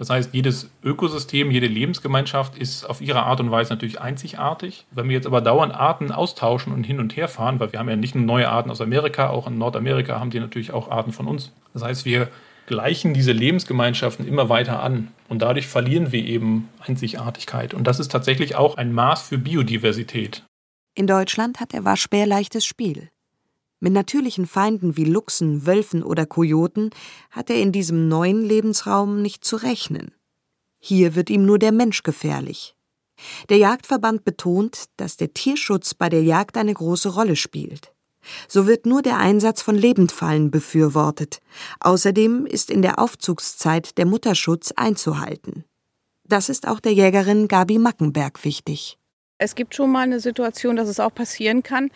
Das 0.01 0.09
heißt, 0.09 0.33
jedes 0.33 0.71
Ökosystem, 0.83 1.51
jede 1.51 1.67
Lebensgemeinschaft 1.67 2.57
ist 2.57 2.89
auf 2.89 3.03
ihre 3.03 3.25
Art 3.25 3.39
und 3.39 3.51
Weise 3.51 3.69
natürlich 3.71 4.01
einzigartig. 4.01 4.87
Wenn 4.91 5.11
wir 5.11 5.15
jetzt 5.15 5.27
aber 5.27 5.43
dauernd 5.43 5.75
Arten 5.75 6.11
austauschen 6.11 6.73
und 6.73 6.85
hin 6.85 7.01
und 7.01 7.17
her 7.19 7.29
fahren, 7.29 7.61
weil 7.61 7.71
wir 7.73 7.79
haben 7.79 7.91
ja 7.91 7.97
nicht 7.97 8.15
nur 8.15 8.25
neue 8.25 8.49
Arten 8.49 8.71
aus 8.71 8.81
Amerika, 8.81 9.29
auch 9.29 9.47
in 9.47 9.59
Nordamerika 9.59 10.19
haben 10.19 10.31
die 10.31 10.41
natürlich 10.41 10.73
auch 10.73 10.91
Arten 10.91 11.13
von 11.13 11.27
uns. 11.27 11.53
Das 11.75 11.83
heißt, 11.83 12.07
wir 12.07 12.29
gleichen 12.65 13.13
diese 13.13 13.33
Lebensgemeinschaften 13.33 14.27
immer 14.27 14.49
weiter 14.49 14.83
an 14.83 15.09
und 15.29 15.43
dadurch 15.43 15.67
verlieren 15.67 16.13
wir 16.13 16.25
eben 16.25 16.71
Einzigartigkeit. 16.79 17.75
Und 17.75 17.85
das 17.85 18.01
ist 18.01 18.11
tatsächlich 18.11 18.55
auch 18.57 18.79
ein 18.79 18.95
Maß 18.95 19.21
für 19.21 19.37
Biodiversität. 19.37 20.45
In 20.95 21.07
Deutschland 21.09 21.61
hat 21.61 21.75
der 21.75 21.85
Waschbär 21.85 22.25
leichtes 22.25 22.65
Spiel. 22.65 23.11
Mit 23.81 23.95
natürlichen 23.95 24.47
Feinden 24.47 24.97
wie 24.99 25.05
Luchsen, 25.05 25.67
Wölfen 25.67 26.03
oder 26.03 26.27
Kojoten 26.27 26.91
hat 27.31 27.49
er 27.49 27.57
in 27.57 27.73
diesem 27.73 28.09
neuen 28.09 28.45
Lebensraum 28.45 29.23
nicht 29.23 29.45
zu 29.45 29.57
rechnen. 29.57 30.13
Hier 30.79 31.15
wird 31.15 31.31
ihm 31.31 31.47
nur 31.47 31.59
der 31.59 31.73
Mensch 31.73 32.03
gefährlich. 32.03 32.77
Der 33.49 33.57
Jagdverband 33.57 34.25
betont, 34.25 34.85
dass 34.97 35.17
der 35.17 35.33
Tierschutz 35.33 35.95
bei 35.95 36.09
der 36.09 36.23
Jagd 36.23 36.57
eine 36.57 36.75
große 36.75 37.09
Rolle 37.09 37.37
spielt. 37.37 37.93
So 38.49 38.67
wird 38.67 38.85
nur 38.85 39.01
der 39.01 39.19
Einsatz 39.19 39.63
von 39.63 39.77
Lebendfallen 39.77 40.51
befürwortet. 40.51 41.41
Außerdem 41.81 42.45
ist 42.45 42.71
in 42.71 42.83
der 42.83 42.99
Aufzugszeit 42.99 43.97
der 43.97 44.07
Mutterschutz 44.07 44.73
einzuhalten. 44.73 45.65
Das 46.25 46.49
ist 46.49 46.69
auch 46.69 46.81
der 46.81 46.93
Jägerin 46.93 47.49
Gabi 47.49 47.79
Mackenberg 47.79 48.45
wichtig. 48.45 48.99
Es 49.39 49.55
gibt 49.55 49.75
schon 49.75 49.91
mal 49.91 50.03
eine 50.03 50.21
Situation, 50.21 50.77
dass 50.77 50.89
es 50.89 51.01
auch 51.01 51.15
passieren 51.15 51.63
kann, 51.63 51.91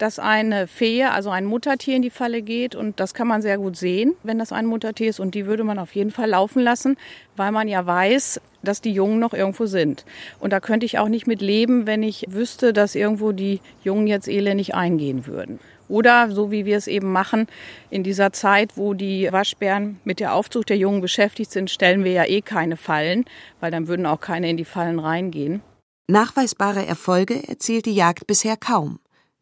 dass 0.00 0.18
eine 0.18 0.66
Fehe, 0.66 1.12
also 1.12 1.28
ein 1.28 1.44
Muttertier 1.44 1.94
in 1.94 2.00
die 2.00 2.10
Falle 2.10 2.40
geht 2.40 2.74
und 2.74 2.98
das 3.00 3.12
kann 3.12 3.28
man 3.28 3.42
sehr 3.42 3.58
gut 3.58 3.76
sehen, 3.76 4.14
wenn 4.22 4.38
das 4.38 4.50
ein 4.50 4.64
Muttertier 4.64 5.10
ist 5.10 5.20
und 5.20 5.34
die 5.34 5.44
würde 5.44 5.62
man 5.62 5.78
auf 5.78 5.94
jeden 5.94 6.10
Fall 6.10 6.30
laufen 6.30 6.62
lassen, 6.62 6.96
weil 7.36 7.52
man 7.52 7.68
ja 7.68 7.84
weiß, 7.84 8.40
dass 8.62 8.80
die 8.80 8.92
Jungen 8.92 9.18
noch 9.18 9.34
irgendwo 9.34 9.66
sind. 9.66 10.06
Und 10.38 10.54
da 10.54 10.60
könnte 10.60 10.86
ich 10.86 10.98
auch 10.98 11.08
nicht 11.08 11.26
mit 11.26 11.42
leben, 11.42 11.86
wenn 11.86 12.02
ich 12.02 12.24
wüsste, 12.30 12.72
dass 12.72 12.94
irgendwo 12.94 13.32
die 13.32 13.60
Jungen 13.84 14.06
jetzt 14.06 14.26
elendig 14.26 14.74
eingehen 14.74 15.26
würden. 15.26 15.60
Oder 15.90 16.30
so 16.30 16.50
wie 16.50 16.64
wir 16.64 16.78
es 16.78 16.86
eben 16.86 17.12
machen, 17.12 17.46
in 17.90 18.02
dieser 18.02 18.32
Zeit, 18.32 18.78
wo 18.78 18.94
die 18.94 19.28
Waschbären 19.30 20.00
mit 20.04 20.18
der 20.18 20.34
Aufzucht 20.34 20.70
der 20.70 20.78
Jungen 20.78 21.02
beschäftigt 21.02 21.50
sind, 21.50 21.70
stellen 21.70 22.04
wir 22.04 22.12
ja 22.12 22.24
eh 22.24 22.40
keine 22.40 22.78
Fallen, 22.78 23.26
weil 23.60 23.70
dann 23.70 23.86
würden 23.86 24.06
auch 24.06 24.20
keine 24.20 24.48
in 24.48 24.56
die 24.56 24.64
Fallen 24.64 24.98
reingehen. 24.98 25.60
Nachweisbare 26.06 26.86
Erfolge 26.86 27.46
erzielt 27.46 27.84
die 27.84 27.94
Jagd 27.94 28.26
bisher 28.26 28.56
kaum. 28.56 28.98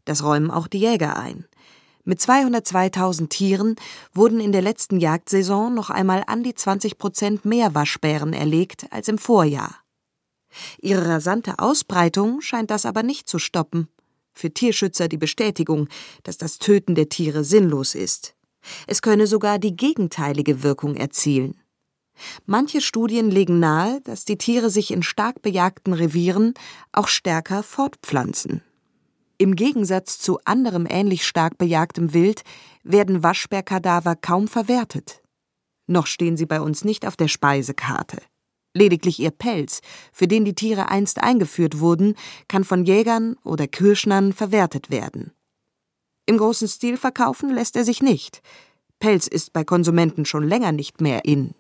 Das 0.09 0.25
räumen 0.25 0.51
auch 0.51 0.68
die 0.68 0.79
Jäger 0.79 1.18
ein. 1.18 1.44
Mit 2.05 2.18
202.000 2.21 3.29
Tieren 3.29 3.77
wurden 4.14 4.40
in 4.40 4.53
der 4.53 4.62
letzten 4.62 4.99
Jagdsaison 4.99 5.75
noch 5.75 5.90
einmal 5.90 6.25
an 6.27 6.42
die 6.42 6.55
20 6.55 6.97
Prozent 6.97 7.44
mehr 7.44 7.75
Waschbären 7.75 8.33
erlegt 8.33 8.87
als 8.90 9.09
im 9.09 9.18
Vorjahr. 9.18 9.77
Ihre 10.81 11.07
rasante 11.07 11.59
Ausbreitung 11.59 12.40
scheint 12.40 12.71
das 12.71 12.87
aber 12.87 13.03
nicht 13.03 13.29
zu 13.29 13.38
stoppen 13.38 13.88
für 14.33 14.51
Tierschützer 14.51 15.09
die 15.09 15.18
Bestätigung, 15.18 15.88
dass 16.23 16.38
das 16.38 16.59
Töten 16.59 16.94
der 16.94 17.11
Tiere 17.11 17.44
sinnlos 17.44 17.94
ist. 17.94 18.35
Es 18.87 19.03
könne 19.03 19.27
sogar 19.27 19.59
die 19.59 19.77
gegenteilige 19.77 20.62
Wirkung 20.62 20.94
erzielen. 20.94 21.61
Manche 22.47 22.81
Studien 22.81 23.31
legen 23.31 23.59
nahe, 23.59 24.01
dass 24.03 24.25
die 24.25 24.38
Tiere 24.38 24.71
sich 24.71 24.90
in 24.90 25.03
stark 25.03 25.42
bejagten 25.42 25.92
Revieren 25.92 26.55
auch 26.92 27.09
stärker 27.09 27.62
fortpflanzen. 27.62 28.62
Im 29.40 29.55
Gegensatz 29.55 30.18
zu 30.18 30.40
anderem 30.44 30.85
ähnlich 30.90 31.24
stark 31.24 31.59
bejagtem 31.59 32.12
Wild 32.12 32.42
werden 32.83 33.22
Waschbärkadaver 33.22 34.16
kaum 34.16 34.48
verwertet. 34.48 35.22
Noch 35.87 36.09
stehen 36.09 36.37
sie 36.37 36.46
bei 36.46 36.61
uns 36.61 36.85
nicht 36.85 37.07
auf 37.07 37.16
der 37.16 37.29
Speisekarte. 37.29 38.18
Lediglich 38.74 39.20
ihr 39.20 39.31
Pelz, 39.31 39.81
für 40.12 40.27
den 40.27 40.44
die 40.44 40.55
Tiere 40.55 40.88
einst 40.88 41.22
eingeführt 41.22 41.79
wurden, 41.79 42.14
kann 42.48 42.64
von 42.64 42.85
Jägern 42.85 43.37
oder 43.44 43.68
Kirschnern 43.68 44.33
verwertet 44.33 44.90
werden. 44.90 45.33
Im 46.27 46.37
großen 46.37 46.68
Stil 46.68 46.96
verkaufen 46.96 47.51
lässt 47.51 47.77
er 47.77 47.85
sich 47.85 48.03
nicht. 48.03 48.42
Pelz 48.98 49.29
ist 49.29 49.53
bei 49.53 49.64
Konsumenten 49.64 50.24
schon 50.24 50.46
länger 50.46 50.72
nicht 50.72 51.01
mehr 51.01 51.24
in. 51.24 51.55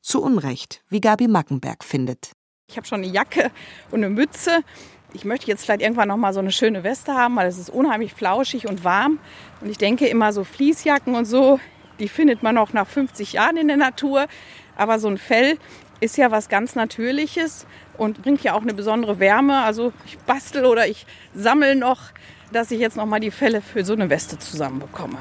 Zu 0.00 0.22
Unrecht, 0.22 0.82
wie 0.88 1.02
Gabi 1.02 1.28
Mackenberg 1.28 1.84
findet. 1.84 2.32
Ich 2.68 2.76
habe 2.76 2.86
schon 2.86 3.02
eine 3.02 3.12
Jacke 3.12 3.50
und 3.90 4.02
eine 4.02 4.10
Mütze. 4.10 4.64
Ich 5.12 5.24
möchte 5.24 5.48
jetzt 5.48 5.64
vielleicht 5.64 5.82
irgendwann 5.82 6.08
noch 6.08 6.16
mal 6.16 6.32
so 6.32 6.40
eine 6.40 6.52
schöne 6.52 6.84
Weste 6.84 7.14
haben, 7.14 7.34
weil 7.36 7.48
es 7.48 7.58
ist 7.58 7.68
unheimlich 7.68 8.14
flauschig 8.14 8.68
und 8.68 8.84
warm. 8.84 9.18
Und 9.60 9.68
ich 9.68 9.78
denke 9.78 10.06
immer 10.06 10.32
so 10.32 10.44
Fließjacken 10.44 11.14
und 11.14 11.24
so, 11.24 11.58
die 11.98 12.08
findet 12.08 12.42
man 12.42 12.56
auch 12.58 12.72
nach 12.72 12.86
50 12.86 13.32
Jahren 13.32 13.56
in 13.56 13.68
der 13.68 13.76
Natur. 13.76 14.26
Aber 14.76 14.98
so 14.98 15.08
ein 15.08 15.18
Fell 15.18 15.58
ist 16.00 16.16
ja 16.16 16.30
was 16.30 16.48
ganz 16.48 16.76
Natürliches 16.76 17.66
und 17.98 18.22
bringt 18.22 18.42
ja 18.42 18.54
auch 18.54 18.62
eine 18.62 18.72
besondere 18.72 19.18
Wärme. 19.18 19.62
Also 19.62 19.92
ich 20.06 20.16
bastel 20.18 20.64
oder 20.64 20.86
ich 20.86 21.06
sammle 21.34 21.74
noch, 21.74 22.00
dass 22.52 22.70
ich 22.70 22.80
jetzt 22.80 22.96
noch 22.96 23.06
mal 23.06 23.20
die 23.20 23.30
Felle 23.30 23.60
für 23.62 23.84
so 23.84 23.92
eine 23.92 24.10
Weste 24.10 24.38
zusammenbekomme. 24.38 25.18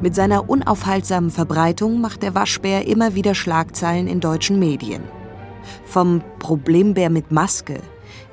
Mit 0.00 0.16
seiner 0.16 0.50
unaufhaltsamen 0.50 1.30
Verbreitung 1.30 2.00
macht 2.00 2.22
der 2.22 2.34
Waschbär 2.34 2.88
immer 2.88 3.14
wieder 3.14 3.36
Schlagzeilen 3.36 4.08
in 4.08 4.18
deutschen 4.18 4.58
Medien. 4.58 5.04
Vom 5.84 6.22
Problembär 6.38 7.10
mit 7.10 7.30
Maske, 7.30 7.80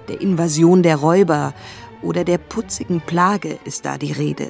der 0.08 0.22
Invasion 0.22 0.84
der 0.84 0.98
Räuber 0.98 1.54
oder 2.02 2.24
der 2.24 2.38
putzigen 2.38 3.02
Plage 3.02 3.60
ist 3.66 3.86
da 3.86 3.98
die 3.98 4.12
Rede. 4.12 4.50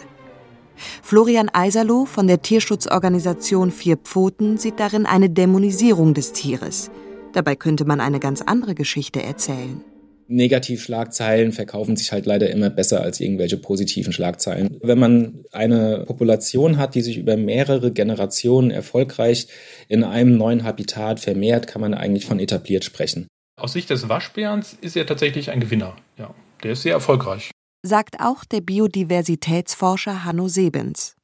Florian 1.02 1.50
Eiserloh 1.50 2.06
von 2.06 2.28
der 2.28 2.42
Tierschutzorganisation 2.42 3.72
Vier 3.72 3.98
Pfoten 3.98 4.58
sieht 4.58 4.80
darin 4.80 5.06
eine 5.06 5.30
Dämonisierung 5.30 6.14
des 6.14 6.32
Tieres. 6.32 6.90
Dabei 7.34 7.56
könnte 7.56 7.86
man 7.86 8.00
eine 8.00 8.20
ganz 8.20 8.42
andere 8.42 8.76
Geschichte 8.76 9.22
erzählen. 9.22 9.84
Negativschlagzeilen 10.30 11.52
verkaufen 11.52 11.96
sich 11.96 12.12
halt 12.12 12.26
leider 12.26 12.50
immer 12.50 12.70
besser 12.70 13.02
als 13.02 13.20
irgendwelche 13.20 13.58
positiven 13.58 14.14
Schlagzeilen. 14.14 14.78
Wenn 14.82 15.00
man 15.00 15.44
eine 15.52 16.06
Population 16.06 16.78
hat, 16.78 16.96
die 16.96 17.02
sich 17.02 17.18
über 17.18 17.36
mehrere 17.36 17.92
Generationen 17.92 18.72
erfolgreich 18.72 19.48
in 19.88 20.04
einem 20.04 20.38
neuen 20.38 20.64
Habitat 20.64 21.20
vermehrt, 21.20 21.68
kann 21.68 21.82
man 21.82 21.94
eigentlich 21.94 22.26
von 22.26 22.40
etabliert 22.40 22.86
sprechen. 22.86 23.28
Aus 23.60 23.74
Sicht 23.74 23.90
des 23.90 24.08
Waschbärens 24.08 24.78
ist 24.80 24.96
er 24.96 25.06
tatsächlich 25.06 25.52
ein 25.52 25.60
Gewinner. 25.60 25.98
Ja, 26.18 26.34
der 26.64 26.72
ist 26.72 26.84
sehr 26.84 26.94
erfolgreich 26.94 27.52
sagt 27.84 28.20
auch 28.20 28.44
der 28.44 28.62
Biodiversitätsforscher 28.62 30.24
Hanno 30.26 30.48
Sebens. 30.48 31.16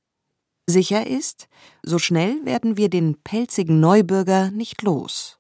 Sicher 0.68 1.06
ist, 1.06 1.48
so 1.84 2.00
schnell 2.00 2.44
werden 2.44 2.78
wir 2.78 2.90
den 2.90 3.22
pelzigen 3.24 3.80
Neubürger 3.80 4.52
nicht 4.52 4.82
los. 4.82 5.38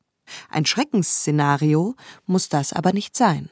Ein 0.49 0.65
Schreckensszenario 0.65 1.95
muss 2.25 2.49
das 2.49 2.73
aber 2.73 2.93
nicht 2.93 3.15
sein. 3.15 3.49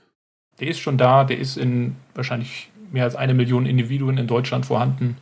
Der 0.60 0.68
ist 0.68 0.80
schon 0.80 0.98
da, 0.98 1.24
der 1.24 1.40
ist 1.40 1.58
in 1.58 1.96
wahrscheinlich 2.14 2.70
mehr 2.92 3.06
als 3.06 3.16
eine 3.16 3.34
Million 3.34 3.66
Individuen 3.66 4.18
in 4.18 4.28
Deutschland 4.28 4.66
vorhanden. 4.66 5.18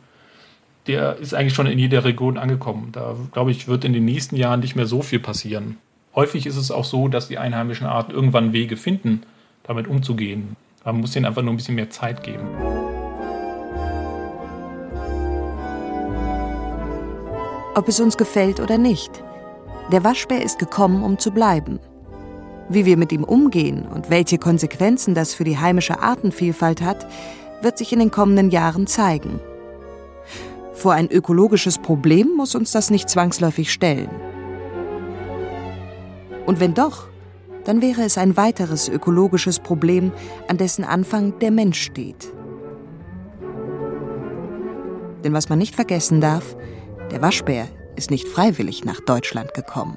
Der 0.86 1.16
ist 1.16 1.32
eigentlich 1.32 1.54
schon 1.54 1.66
in 1.66 1.78
jeder 1.78 2.04
Region 2.04 2.36
angekommen. 2.36 2.90
Da, 2.92 3.16
glaube 3.32 3.50
ich, 3.50 3.68
wird 3.68 3.84
in 3.84 3.92
den 3.92 4.04
nächsten 4.04 4.36
Jahren 4.36 4.60
nicht 4.60 4.76
mehr 4.76 4.86
so 4.86 5.00
viel 5.00 5.20
passieren. 5.20 5.78
Häufig 6.14 6.44
ist 6.44 6.56
es 6.56 6.70
auch 6.70 6.84
so, 6.84 7.08
dass 7.08 7.28
die 7.28 7.38
einheimischen 7.38 7.86
Arten 7.86 8.12
irgendwann 8.12 8.52
Wege 8.52 8.76
finden, 8.76 9.22
damit 9.62 9.88
umzugehen. 9.88 10.56
Man 10.84 11.00
muss 11.00 11.16
ihnen 11.16 11.24
einfach 11.24 11.42
nur 11.42 11.54
ein 11.54 11.56
bisschen 11.56 11.76
mehr 11.76 11.88
Zeit 11.88 12.22
geben. 12.22 12.46
Ob 17.74 17.88
es 17.88 18.00
uns 18.00 18.18
gefällt 18.18 18.60
oder 18.60 18.76
nicht, 18.76 19.24
der 19.90 20.04
Waschbär 20.04 20.42
ist 20.42 20.58
gekommen, 20.58 21.02
um 21.02 21.18
zu 21.18 21.30
bleiben. 21.30 21.78
Wie 22.68 22.84
wir 22.84 22.96
mit 22.96 23.12
ihm 23.12 23.24
umgehen 23.24 23.86
und 23.86 24.10
welche 24.10 24.38
Konsequenzen 24.38 25.14
das 25.14 25.34
für 25.34 25.44
die 25.44 25.58
heimische 25.58 26.00
Artenvielfalt 26.00 26.80
hat, 26.82 27.06
wird 27.62 27.78
sich 27.78 27.92
in 27.92 27.98
den 27.98 28.10
kommenden 28.10 28.50
Jahren 28.50 28.86
zeigen. 28.86 29.40
Vor 30.72 30.92
ein 30.92 31.10
ökologisches 31.10 31.78
Problem 31.78 32.28
muss 32.36 32.54
uns 32.54 32.72
das 32.72 32.90
nicht 32.90 33.08
zwangsläufig 33.08 33.72
stellen. 33.72 34.10
Und 36.46 36.60
wenn 36.60 36.74
doch, 36.74 37.08
dann 37.64 37.80
wäre 37.80 38.02
es 38.02 38.18
ein 38.18 38.36
weiteres 38.36 38.88
ökologisches 38.88 39.60
Problem, 39.60 40.12
an 40.48 40.56
dessen 40.56 40.84
Anfang 40.84 41.38
der 41.38 41.52
Mensch 41.52 41.80
steht. 41.80 42.32
Denn 45.22 45.32
was 45.32 45.48
man 45.48 45.58
nicht 45.58 45.76
vergessen 45.76 46.20
darf, 46.20 46.56
der 47.12 47.22
Waschbär 47.22 47.68
ist 47.94 48.10
nicht 48.10 48.26
freiwillig 48.26 48.84
nach 48.84 49.00
Deutschland 49.00 49.54
gekommen. 49.54 49.96